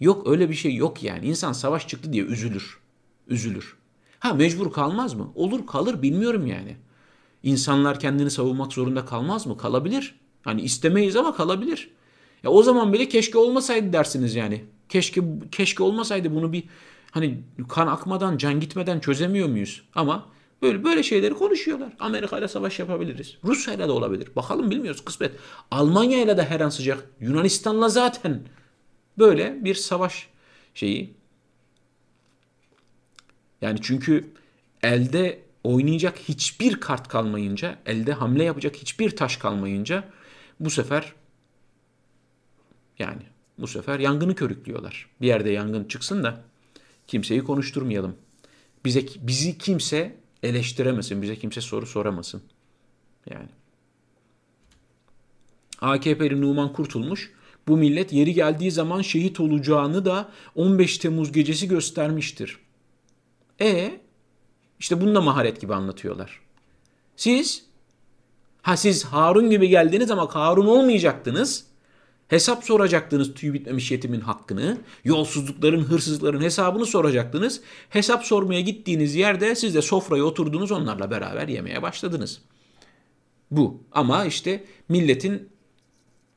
Yok 0.00 0.28
öyle 0.28 0.50
bir 0.50 0.54
şey 0.54 0.74
yok 0.74 1.02
yani. 1.02 1.26
İnsan 1.26 1.52
savaş 1.52 1.88
çıktı 1.88 2.12
diye 2.12 2.24
üzülür. 2.24 2.78
Üzülür. 3.28 3.76
Ha 4.18 4.34
mecbur 4.34 4.72
kalmaz 4.72 5.14
mı? 5.14 5.32
Olur 5.34 5.66
kalır 5.66 6.02
bilmiyorum 6.02 6.46
yani. 6.46 6.76
İnsanlar 7.42 8.00
kendini 8.00 8.30
savunmak 8.30 8.72
zorunda 8.72 9.04
kalmaz 9.04 9.46
mı? 9.46 9.56
Kalabilir. 9.56 10.14
Hani 10.42 10.62
istemeyiz 10.62 11.16
ama 11.16 11.34
kalabilir. 11.34 11.90
Ya 12.44 12.50
o 12.50 12.62
zaman 12.62 12.92
bile 12.92 13.08
keşke 13.08 13.38
olmasaydı 13.38 13.92
dersiniz 13.92 14.34
yani. 14.34 14.64
Keşke 14.88 15.22
keşke 15.52 15.82
olmasaydı 15.82 16.34
bunu 16.34 16.52
bir 16.52 16.64
hani 17.10 17.38
kan 17.68 17.86
akmadan, 17.86 18.36
can 18.36 18.60
gitmeden 18.60 19.00
çözemiyor 19.00 19.48
muyuz? 19.48 19.82
Ama 19.94 20.26
böyle 20.62 20.84
böyle 20.84 21.02
şeyleri 21.02 21.34
konuşuyorlar. 21.34 21.92
Amerika 22.00 22.38
ile 22.38 22.48
savaş 22.48 22.78
yapabiliriz. 22.78 23.36
Rusya 23.44 23.74
ile 23.74 23.88
de 23.88 23.92
olabilir. 23.92 24.28
Bakalım 24.36 24.70
bilmiyoruz 24.70 25.04
kısmet. 25.04 25.32
Almanya 25.70 26.22
ile 26.22 26.36
de 26.36 26.44
her 26.44 26.60
an 26.60 26.68
sıcak. 26.68 27.06
Yunanistan'la 27.20 27.88
zaten 27.88 28.40
böyle 29.18 29.64
bir 29.64 29.74
savaş 29.74 30.28
şeyi. 30.74 31.14
Yani 33.62 33.78
çünkü 33.82 34.24
elde 34.82 35.40
oynayacak 35.64 36.18
hiçbir 36.18 36.80
kart 36.80 37.08
kalmayınca, 37.08 37.78
elde 37.86 38.12
hamle 38.12 38.44
yapacak 38.44 38.76
hiçbir 38.76 39.16
taş 39.16 39.36
kalmayınca 39.36 40.04
bu 40.60 40.70
sefer 40.70 41.12
yani 42.98 43.22
bu 43.58 43.66
sefer 43.66 43.98
yangını 43.98 44.34
körüklüyorlar. 44.34 45.08
Bir 45.20 45.26
yerde 45.26 45.50
yangın 45.50 45.84
çıksın 45.84 46.22
da 46.24 46.44
kimseyi 47.06 47.44
konuşturmayalım. 47.44 48.16
Bize 48.84 49.02
bizi 49.20 49.58
kimse 49.58 50.16
eleştiremesin, 50.42 51.22
bize 51.22 51.36
kimse 51.36 51.60
soru 51.60 51.86
soramasın. 51.86 52.42
Yani. 53.30 53.48
AKP'li 55.80 56.40
Numan 56.40 56.72
Kurtulmuş 56.72 57.32
bu 57.68 57.76
millet 57.76 58.12
yeri 58.12 58.34
geldiği 58.34 58.70
zaman 58.70 59.02
şehit 59.02 59.40
olacağını 59.40 60.04
da 60.04 60.28
15 60.54 60.98
Temmuz 60.98 61.32
gecesi 61.32 61.68
göstermiştir. 61.68 62.58
E 63.60 64.00
işte 64.78 65.00
bunu 65.00 65.14
da 65.14 65.20
maharet 65.20 65.60
gibi 65.60 65.74
anlatıyorlar. 65.74 66.40
Siz 67.16 67.66
ha 68.62 68.76
siz 68.76 69.04
Harun 69.04 69.50
gibi 69.50 69.68
geldiniz 69.68 70.10
ama 70.10 70.34
Harun 70.34 70.66
olmayacaktınız. 70.66 71.66
Hesap 72.32 72.64
soracaktınız 72.64 73.34
tüy 73.34 73.52
bitmemiş 73.52 73.90
yetimin 73.90 74.20
hakkını. 74.20 74.78
Yolsuzlukların, 75.04 75.80
hırsızların 75.80 76.40
hesabını 76.40 76.86
soracaktınız. 76.86 77.60
Hesap 77.88 78.24
sormaya 78.24 78.60
gittiğiniz 78.60 79.14
yerde 79.14 79.54
siz 79.54 79.74
de 79.74 79.82
sofraya 79.82 80.24
oturdunuz 80.24 80.72
onlarla 80.72 81.10
beraber 81.10 81.48
yemeye 81.48 81.82
başladınız. 81.82 82.42
Bu 83.50 83.84
ama 83.92 84.24
işte 84.24 84.64
milletin 84.88 85.48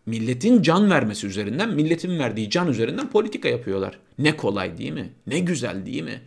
milletin 0.06 0.62
can 0.62 0.90
vermesi 0.90 1.28
üzerinden, 1.28 1.70
milletin 1.70 2.20
verdiği 2.20 2.50
can 2.50 2.68
üzerinden 2.68 3.10
politika 3.10 3.50
yapıyorlar. 3.50 4.00
Ne 4.20 4.38
kolay 4.38 4.78
değil 4.78 4.92
mi? 4.92 5.14
Ne 5.28 5.40
güzel 5.40 5.86
değil 5.86 6.04
mi? 6.04 6.22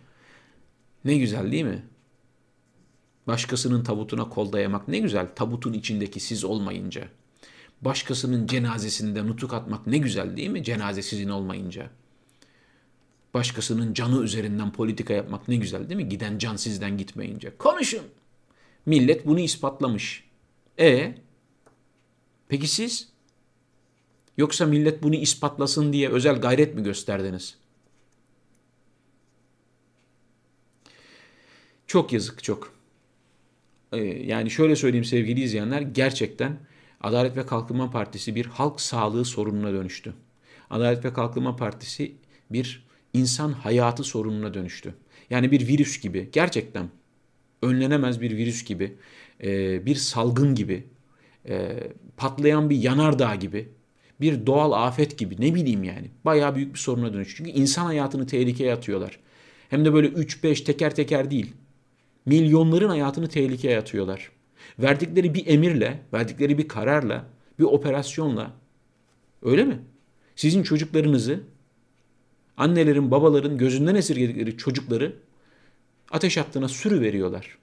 Ne 1.04 1.18
güzel 1.18 1.52
değil 1.52 1.64
mi? 1.64 1.82
Başkasının 3.26 3.84
tabutuna 3.84 4.28
kol 4.28 4.52
dayamak 4.52 4.88
ne 4.88 4.98
güzel 4.98 5.26
tabutun 5.36 5.72
içindeki 5.72 6.20
siz 6.20 6.44
olmayınca. 6.44 7.08
Başkasının 7.80 8.46
cenazesinde 8.46 9.26
nutuk 9.26 9.54
atmak 9.54 9.86
ne 9.86 9.98
güzel 9.98 10.36
değil 10.36 10.48
mi 10.48 10.64
cenaze 10.64 11.02
sizin 11.02 11.28
olmayınca. 11.28 11.90
Başkasının 13.34 13.94
canı 13.94 14.22
üzerinden 14.22 14.72
politika 14.72 15.12
yapmak 15.12 15.48
ne 15.48 15.56
güzel 15.56 15.88
değil 15.88 16.00
mi? 16.00 16.08
Giden 16.08 16.38
can 16.38 16.56
sizden 16.56 16.98
gitmeyince. 16.98 17.56
Konuşun. 17.58 18.02
Millet 18.86 19.26
bunu 19.26 19.40
ispatlamış. 19.40 20.24
E 20.78 21.14
peki 22.48 22.68
siz? 22.68 23.08
Yoksa 24.36 24.66
millet 24.66 25.02
bunu 25.02 25.14
ispatlasın 25.14 25.92
diye 25.92 26.08
özel 26.08 26.40
gayret 26.40 26.74
mi 26.74 26.82
gösterdiniz? 26.82 27.56
Çok 31.86 32.12
yazık 32.12 32.42
çok. 32.42 32.74
Ee, 33.92 33.98
yani 34.02 34.50
şöyle 34.50 34.76
söyleyeyim 34.76 35.04
sevgili 35.04 35.40
izleyenler 35.40 35.80
gerçekten 35.80 36.58
Adalet 37.00 37.36
ve 37.36 37.46
Kalkınma 37.46 37.90
Partisi 37.90 38.34
bir 38.34 38.46
halk 38.46 38.80
sağlığı 38.80 39.24
sorununa 39.24 39.72
dönüştü. 39.72 40.14
Adalet 40.70 41.04
ve 41.04 41.12
Kalkınma 41.12 41.56
Partisi 41.56 42.12
bir 42.50 42.86
insan 43.12 43.52
hayatı 43.52 44.04
sorununa 44.04 44.54
dönüştü. 44.54 44.94
Yani 45.30 45.50
bir 45.50 45.68
virüs 45.68 46.00
gibi 46.00 46.28
gerçekten 46.32 46.88
önlenemez 47.62 48.20
bir 48.20 48.36
virüs 48.36 48.64
gibi 48.64 48.96
e, 49.42 49.86
bir 49.86 49.94
salgın 49.94 50.54
gibi 50.54 50.84
e, 51.48 51.80
patlayan 52.16 52.70
bir 52.70 52.76
yanardağ 52.76 53.34
gibi 53.34 53.68
bir 54.20 54.46
doğal 54.46 54.72
afet 54.72 55.18
gibi 55.18 55.36
ne 55.40 55.54
bileyim 55.54 55.84
yani 55.84 56.10
bayağı 56.24 56.54
büyük 56.54 56.74
bir 56.74 56.78
soruna 56.78 57.12
dönüştü. 57.12 57.34
Çünkü 57.36 57.50
insan 57.50 57.84
hayatını 57.84 58.26
tehlikeye 58.26 58.72
atıyorlar. 58.72 59.18
Hem 59.68 59.84
de 59.84 59.92
böyle 59.92 60.08
3-5 60.08 60.64
teker 60.64 60.94
teker 60.94 61.30
değil 61.30 61.52
milyonların 62.26 62.88
hayatını 62.88 63.28
tehlikeye 63.28 63.78
atıyorlar. 63.78 64.30
Verdikleri 64.78 65.34
bir 65.34 65.46
emirle, 65.46 66.02
verdikleri 66.12 66.58
bir 66.58 66.68
kararla, 66.68 67.24
bir 67.58 67.64
operasyonla 67.64 68.52
öyle 69.42 69.64
mi? 69.64 69.78
Sizin 70.36 70.62
çocuklarınızı 70.62 71.40
annelerin, 72.56 73.10
babaların 73.10 73.58
gözünden 73.58 73.94
esirgedikleri 73.94 74.56
çocukları 74.56 75.16
ateş 76.10 76.36
hattına 76.36 76.68
sürü 76.68 77.00
veriyorlar. 77.00 77.58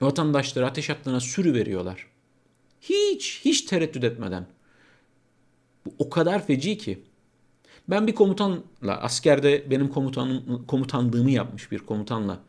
Vatandaşları 0.00 0.66
ateş 0.66 0.88
hattına 0.88 1.20
sürü 1.20 1.54
veriyorlar. 1.54 2.06
Hiç, 2.80 3.40
hiç 3.44 3.62
tereddüt 3.62 4.04
etmeden. 4.04 4.46
Bu 5.86 5.94
o 5.98 6.10
kadar 6.10 6.46
feci 6.46 6.78
ki. 6.78 7.02
Ben 7.88 8.06
bir 8.06 8.14
komutanla, 8.14 8.62
askerde 8.82 9.70
benim 9.70 9.88
komutanım, 9.88 10.66
komutanlığımı 10.66 11.30
yapmış 11.30 11.72
bir 11.72 11.78
komutanla 11.78 12.40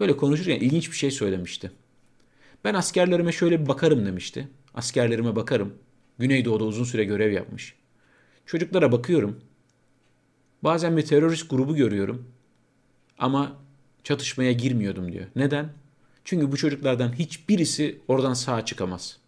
Böyle 0.00 0.16
konuşurken 0.16 0.56
ilginç 0.56 0.90
bir 0.90 0.96
şey 0.96 1.10
söylemişti. 1.10 1.72
Ben 2.64 2.74
askerlerime 2.74 3.32
şöyle 3.32 3.60
bir 3.60 3.68
bakarım 3.68 4.06
demişti. 4.06 4.48
Askerlerime 4.74 5.36
bakarım. 5.36 5.74
Güneydoğu'da 6.18 6.64
uzun 6.64 6.84
süre 6.84 7.04
görev 7.04 7.32
yapmış. 7.32 7.74
Çocuklara 8.46 8.92
bakıyorum. 8.92 9.40
Bazen 10.62 10.96
bir 10.96 11.02
terörist 11.02 11.50
grubu 11.50 11.76
görüyorum. 11.76 12.28
Ama 13.18 13.56
çatışmaya 14.04 14.52
girmiyordum 14.52 15.12
diyor. 15.12 15.26
Neden? 15.36 15.72
Çünkü 16.24 16.52
bu 16.52 16.56
çocuklardan 16.56 17.12
hiçbirisi 17.12 18.00
oradan 18.08 18.34
sağ 18.34 18.64
çıkamaz. 18.64 19.18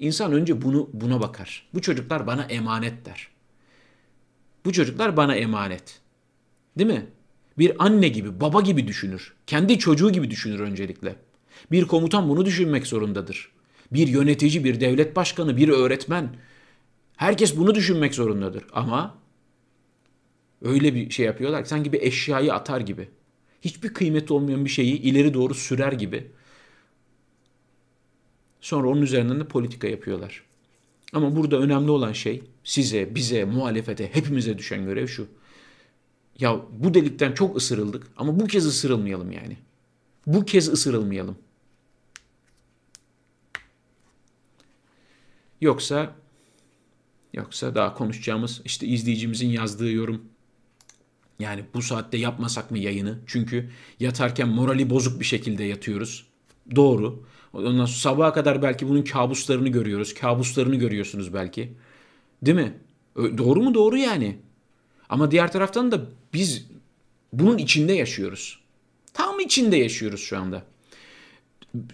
İnsan 0.00 0.32
önce 0.32 0.62
bunu 0.62 0.90
buna 0.92 1.20
bakar. 1.20 1.68
Bu 1.74 1.80
çocuklar 1.82 2.26
bana 2.26 2.42
emanet 2.42 3.06
der. 3.06 3.28
Bu 4.64 4.72
çocuklar 4.72 5.16
bana 5.16 5.34
emanet. 5.34 6.00
Değil 6.78 6.90
mi? 6.90 7.06
Bir 7.58 7.84
anne 7.84 8.08
gibi, 8.08 8.40
baba 8.40 8.60
gibi 8.60 8.86
düşünür. 8.86 9.34
Kendi 9.46 9.78
çocuğu 9.78 10.12
gibi 10.12 10.30
düşünür 10.30 10.60
öncelikle. 10.60 11.16
Bir 11.70 11.84
komutan 11.84 12.28
bunu 12.28 12.44
düşünmek 12.44 12.86
zorundadır. 12.86 13.52
Bir 13.92 14.08
yönetici, 14.08 14.64
bir 14.64 14.80
devlet 14.80 15.16
başkanı, 15.16 15.56
bir 15.56 15.68
öğretmen. 15.68 16.36
Herkes 17.16 17.56
bunu 17.56 17.74
düşünmek 17.74 18.14
zorundadır. 18.14 18.64
Ama 18.72 19.18
öyle 20.62 20.94
bir 20.94 21.10
şey 21.10 21.26
yapıyorlar 21.26 21.62
ki 21.62 21.68
sanki 21.68 21.92
bir 21.92 22.02
eşyayı 22.02 22.54
atar 22.54 22.80
gibi. 22.80 23.08
Hiçbir 23.60 23.94
kıymeti 23.94 24.32
olmayan 24.32 24.64
bir 24.64 24.70
şeyi 24.70 25.00
ileri 25.00 25.34
doğru 25.34 25.54
sürer 25.54 25.92
gibi. 25.92 26.26
Sonra 28.60 28.88
onun 28.88 29.02
üzerinden 29.02 29.40
de 29.40 29.44
politika 29.44 29.88
yapıyorlar. 29.88 30.42
Ama 31.12 31.36
burada 31.36 31.58
önemli 31.58 31.90
olan 31.90 32.12
şey 32.12 32.42
size, 32.64 33.14
bize, 33.14 33.44
muhalefete, 33.44 34.14
hepimize 34.14 34.58
düşen 34.58 34.84
görev 34.84 35.06
şu. 35.06 35.26
Ya 36.38 36.60
bu 36.72 36.94
delikten 36.94 37.32
çok 37.32 37.56
ısırıldık 37.56 38.06
ama 38.16 38.40
bu 38.40 38.46
kez 38.46 38.66
ısırılmayalım 38.66 39.32
yani. 39.32 39.56
Bu 40.26 40.44
kez 40.44 40.68
ısırılmayalım. 40.68 41.36
Yoksa 45.60 46.14
yoksa 47.32 47.74
daha 47.74 47.94
konuşacağımız 47.94 48.60
işte 48.64 48.86
izleyicimizin 48.86 49.48
yazdığı 49.48 49.92
yorum 49.92 50.22
Yani 51.38 51.64
bu 51.74 51.82
saatte 51.82 52.16
yapmasak 52.18 52.70
mı 52.70 52.78
yayını? 52.78 53.18
Çünkü 53.26 53.70
yatarken 54.00 54.48
morali 54.48 54.90
bozuk 54.90 55.20
bir 55.20 55.24
şekilde 55.24 55.64
yatıyoruz. 55.64 56.26
Doğru. 56.76 57.24
Ondan 57.52 57.72
sonra 57.72 57.86
sabaha 57.88 58.32
kadar 58.32 58.62
belki 58.62 58.88
bunun 58.88 59.02
kabuslarını 59.02 59.68
görüyoruz. 59.68 60.14
Kabuslarını 60.14 60.76
görüyorsunuz 60.76 61.34
belki. 61.34 61.72
Değil 62.42 62.56
mi? 62.56 62.74
Doğru 63.16 63.62
mu? 63.62 63.74
Doğru 63.74 63.96
yani. 63.96 64.38
Ama 65.12 65.30
diğer 65.30 65.52
taraftan 65.52 65.92
da 65.92 66.00
biz 66.34 66.66
bunun 67.32 67.58
içinde 67.58 67.92
yaşıyoruz. 67.92 68.58
Tam 69.14 69.40
içinde 69.40 69.76
yaşıyoruz 69.76 70.20
şu 70.20 70.38
anda. 70.38 70.62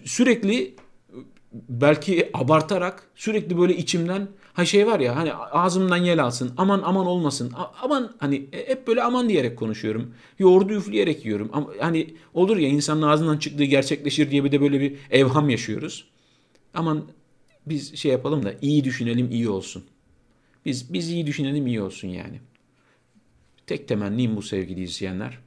Sürekli 0.04 0.74
belki 1.52 2.31
abartarak 2.35 3.11
sürekli 3.14 3.59
böyle 3.59 3.76
içimden 3.76 4.28
ha 4.52 4.64
şey 4.64 4.87
var 4.87 5.00
ya 5.00 5.16
hani 5.16 5.35
ağzımdan 5.35 5.96
yel 5.96 6.24
alsın 6.24 6.52
aman 6.57 6.83
aman 6.85 7.07
olmasın 7.07 7.52
aman 7.83 8.14
hani 8.18 8.46
e, 8.52 8.68
hep 8.68 8.87
böyle 8.87 9.02
aman 9.02 9.28
diyerek 9.28 9.59
konuşuyorum. 9.59 10.14
Yoğurdu 10.38 10.72
üfleyerek 10.72 11.24
yiyorum. 11.24 11.50
Ama 11.52 11.68
hani 11.81 12.14
olur 12.35 12.57
ya 12.57 12.68
insanın 12.68 13.02
ağzından 13.02 13.38
çıktığı 13.38 13.64
gerçekleşir 13.64 14.31
diye 14.31 14.44
bir 14.44 14.52
de 14.52 14.61
böyle 14.61 14.81
bir 14.81 14.96
evham 15.11 15.50
yaşıyoruz. 15.50 16.09
Aman 16.74 17.04
biz 17.66 17.96
şey 17.96 18.12
yapalım 18.12 18.44
da 18.44 18.54
iyi 18.62 18.85
düşünelim 18.85 19.31
iyi 19.31 19.48
olsun. 19.48 19.85
Biz 20.64 20.92
biz 20.92 21.11
iyi 21.11 21.26
düşünelim 21.26 21.66
iyi 21.66 21.83
olsun 21.83 22.09
yani. 22.09 22.40
Tek 23.68 23.88
temennim 23.88 24.37
bu 24.37 24.42
sevgili 24.42 24.83
izleyenler. 24.83 25.38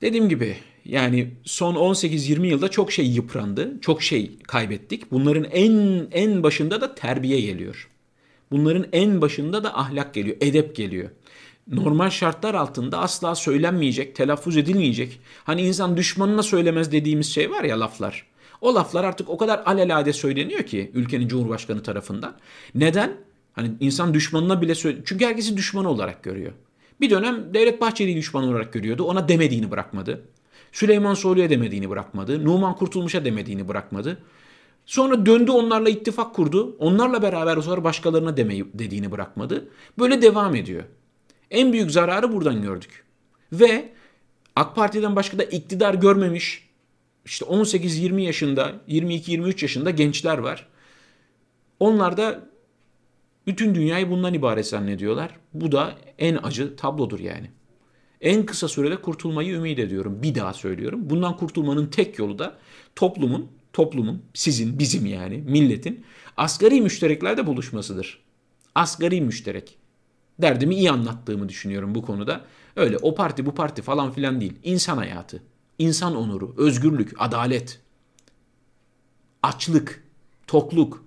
Dediğim 0.00 0.28
gibi 0.28 0.56
yani 0.84 1.30
son 1.44 1.74
18-20 1.74 2.46
yılda 2.46 2.68
çok 2.68 2.92
şey 2.92 3.06
yıprandı, 3.06 3.80
çok 3.80 4.02
şey 4.02 4.38
kaybettik. 4.38 5.12
Bunların 5.12 5.44
en 5.44 6.06
en 6.12 6.42
başında 6.42 6.80
da 6.80 6.94
terbiye 6.94 7.40
geliyor. 7.40 7.88
Bunların 8.50 8.86
en 8.92 9.20
başında 9.20 9.64
da 9.64 9.78
ahlak 9.78 10.14
geliyor, 10.14 10.36
edep 10.40 10.76
geliyor. 10.76 11.10
Normal 11.68 12.10
şartlar 12.10 12.54
altında 12.54 12.98
asla 12.98 13.34
söylenmeyecek, 13.34 14.16
telaffuz 14.16 14.56
edilmeyecek. 14.56 15.20
Hani 15.44 15.62
insan 15.62 15.96
düşmanına 15.96 16.42
söylemez 16.42 16.92
dediğimiz 16.92 17.34
şey 17.34 17.50
var 17.50 17.64
ya 17.64 17.80
laflar. 17.80 18.26
O 18.60 18.74
laflar 18.74 19.04
artık 19.04 19.30
o 19.30 19.36
kadar 19.36 19.62
alelade 19.66 20.12
söyleniyor 20.12 20.62
ki 20.62 20.90
ülkenin 20.94 21.28
cumhurbaşkanı 21.28 21.82
tarafından. 21.82 22.36
Neden? 22.74 23.31
Hani 23.52 23.70
insan 23.80 24.14
düşmanına 24.14 24.62
bile 24.62 24.74
söyle 24.74 24.98
çünkü 25.04 25.24
herkesi 25.24 25.56
düşmanı 25.56 25.88
olarak 25.88 26.22
görüyor. 26.22 26.52
Bir 27.00 27.10
dönem 27.10 27.54
Devlet 27.54 27.80
Bahçeli'yi 27.80 28.16
düşman 28.16 28.44
olarak 28.44 28.72
görüyordu. 28.72 29.04
Ona 29.04 29.28
demediğini 29.28 29.70
bırakmadı. 29.70 30.22
Süleyman 30.72 31.14
Soylu'ya 31.14 31.50
demediğini 31.50 31.90
bırakmadı. 31.90 32.44
Numan 32.44 32.76
Kurtulmuş'a 32.76 33.24
demediğini 33.24 33.68
bırakmadı. 33.68 34.18
Sonra 34.86 35.26
döndü 35.26 35.50
onlarla 35.50 35.88
ittifak 35.88 36.34
kurdu. 36.34 36.76
Onlarla 36.78 37.22
beraber 37.22 37.56
o 37.56 37.62
sonra 37.62 37.84
başkalarına 37.84 38.36
demeyi 38.36 38.66
dediğini 38.74 39.10
bırakmadı. 39.10 39.68
Böyle 39.98 40.22
devam 40.22 40.54
ediyor. 40.54 40.84
En 41.50 41.72
büyük 41.72 41.90
zararı 41.90 42.32
buradan 42.32 42.62
gördük. 42.62 43.04
Ve 43.52 43.92
AK 44.56 44.76
Parti'den 44.76 45.16
başka 45.16 45.38
da 45.38 45.44
iktidar 45.44 45.94
görmemiş 45.94 46.68
işte 47.24 47.44
18-20 47.44 48.20
yaşında, 48.20 48.72
22-23 48.88 49.64
yaşında 49.64 49.90
gençler 49.90 50.38
var. 50.38 50.66
Onlar 51.80 52.16
da 52.16 52.51
bütün 53.46 53.74
dünyayı 53.74 54.10
bundan 54.10 54.34
ibaret 54.34 54.66
zannediyorlar. 54.66 55.30
Bu 55.54 55.72
da 55.72 55.94
en 56.18 56.38
acı 56.42 56.76
tablodur 56.76 57.20
yani. 57.20 57.50
En 58.20 58.46
kısa 58.46 58.68
sürede 58.68 58.96
kurtulmayı 58.96 59.54
ümit 59.54 59.78
ediyorum. 59.78 60.22
Bir 60.22 60.34
daha 60.34 60.52
söylüyorum. 60.52 61.10
Bundan 61.10 61.36
kurtulmanın 61.36 61.86
tek 61.86 62.18
yolu 62.18 62.38
da 62.38 62.58
toplumun, 62.96 63.50
toplumun, 63.72 64.22
sizin, 64.34 64.78
bizim 64.78 65.06
yani, 65.06 65.36
milletin 65.38 66.04
asgari 66.36 66.80
müştereklerde 66.80 67.46
buluşmasıdır. 67.46 68.22
Asgari 68.74 69.20
müşterek. 69.20 69.78
Derdimi 70.38 70.74
iyi 70.74 70.90
anlattığımı 70.90 71.48
düşünüyorum 71.48 71.94
bu 71.94 72.02
konuda. 72.02 72.44
Öyle 72.76 72.96
o 72.96 73.14
parti 73.14 73.46
bu 73.46 73.54
parti 73.54 73.82
falan 73.82 74.12
filan 74.12 74.40
değil. 74.40 74.54
İnsan 74.62 74.96
hayatı, 74.96 75.42
insan 75.78 76.16
onuru, 76.16 76.54
özgürlük, 76.58 77.12
adalet, 77.18 77.80
açlık, 79.42 80.04
tokluk, 80.46 81.04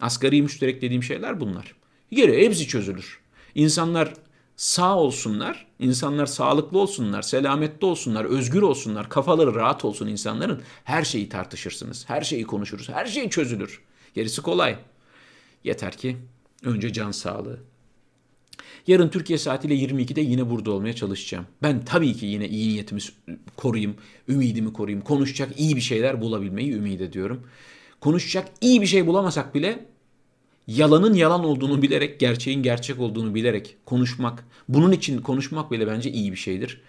Asgari 0.00 0.42
müşterek 0.42 0.82
dediğim 0.82 1.02
şeyler 1.02 1.40
bunlar. 1.40 1.74
Geri 2.10 2.44
hepsi 2.44 2.68
çözülür. 2.68 3.20
İnsanlar 3.54 4.12
sağ 4.56 4.98
olsunlar, 4.98 5.66
insanlar 5.78 6.26
sağlıklı 6.26 6.78
olsunlar, 6.78 7.22
selametli 7.22 7.86
olsunlar, 7.86 8.24
özgür 8.24 8.62
olsunlar, 8.62 9.08
kafaları 9.08 9.54
rahat 9.54 9.84
olsun 9.84 10.06
insanların. 10.06 10.62
Her 10.84 11.04
şeyi 11.04 11.28
tartışırsınız, 11.28 12.08
her 12.08 12.22
şeyi 12.22 12.44
konuşuruz, 12.44 12.88
her 12.88 13.06
şey 13.06 13.30
çözülür. 13.30 13.80
Gerisi 14.14 14.42
kolay. 14.42 14.76
Yeter 15.64 15.96
ki 15.96 16.16
önce 16.62 16.92
can 16.92 17.10
sağlığı. 17.10 17.58
Yarın 18.86 19.08
Türkiye 19.08 19.38
saatiyle 19.38 19.74
22'de 19.74 20.20
yine 20.20 20.50
burada 20.50 20.70
olmaya 20.70 20.94
çalışacağım. 20.94 21.46
Ben 21.62 21.84
tabii 21.84 22.14
ki 22.14 22.26
yine 22.26 22.48
iyi 22.48 22.68
niyetimi 22.68 23.00
koruyayım, 23.56 23.96
ümidimi 24.28 24.72
koruyayım. 24.72 25.04
Konuşacak 25.04 25.60
iyi 25.60 25.76
bir 25.76 25.80
şeyler 25.80 26.20
bulabilmeyi 26.20 26.72
ümit 26.72 27.00
ediyorum 27.00 27.42
konuşacak 28.00 28.48
iyi 28.60 28.82
bir 28.82 28.86
şey 28.86 29.06
bulamasak 29.06 29.54
bile 29.54 29.86
yalanın 30.66 31.14
yalan 31.14 31.44
olduğunu 31.44 31.82
bilerek, 31.82 32.20
gerçeğin 32.20 32.62
gerçek 32.62 33.00
olduğunu 33.00 33.34
bilerek 33.34 33.76
konuşmak, 33.86 34.44
bunun 34.68 34.92
için 34.92 35.20
konuşmak 35.20 35.70
bile 35.70 35.86
bence 35.86 36.10
iyi 36.10 36.32
bir 36.32 36.36
şeydir. 36.36 36.80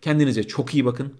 Kendinize 0.00 0.42
çok 0.44 0.74
iyi 0.74 0.84
bakın. 0.84 1.14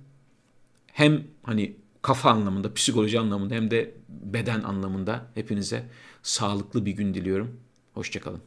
Hem 0.86 1.24
hani 1.42 1.76
kafa 2.02 2.30
anlamında, 2.30 2.74
psikoloji 2.74 3.20
anlamında 3.20 3.54
hem 3.54 3.70
de 3.70 3.94
beden 4.08 4.62
anlamında 4.62 5.26
hepinize 5.34 5.86
sağlıklı 6.22 6.86
bir 6.86 6.92
gün 6.92 7.14
diliyorum. 7.14 7.60
Hoşçakalın. 7.94 8.40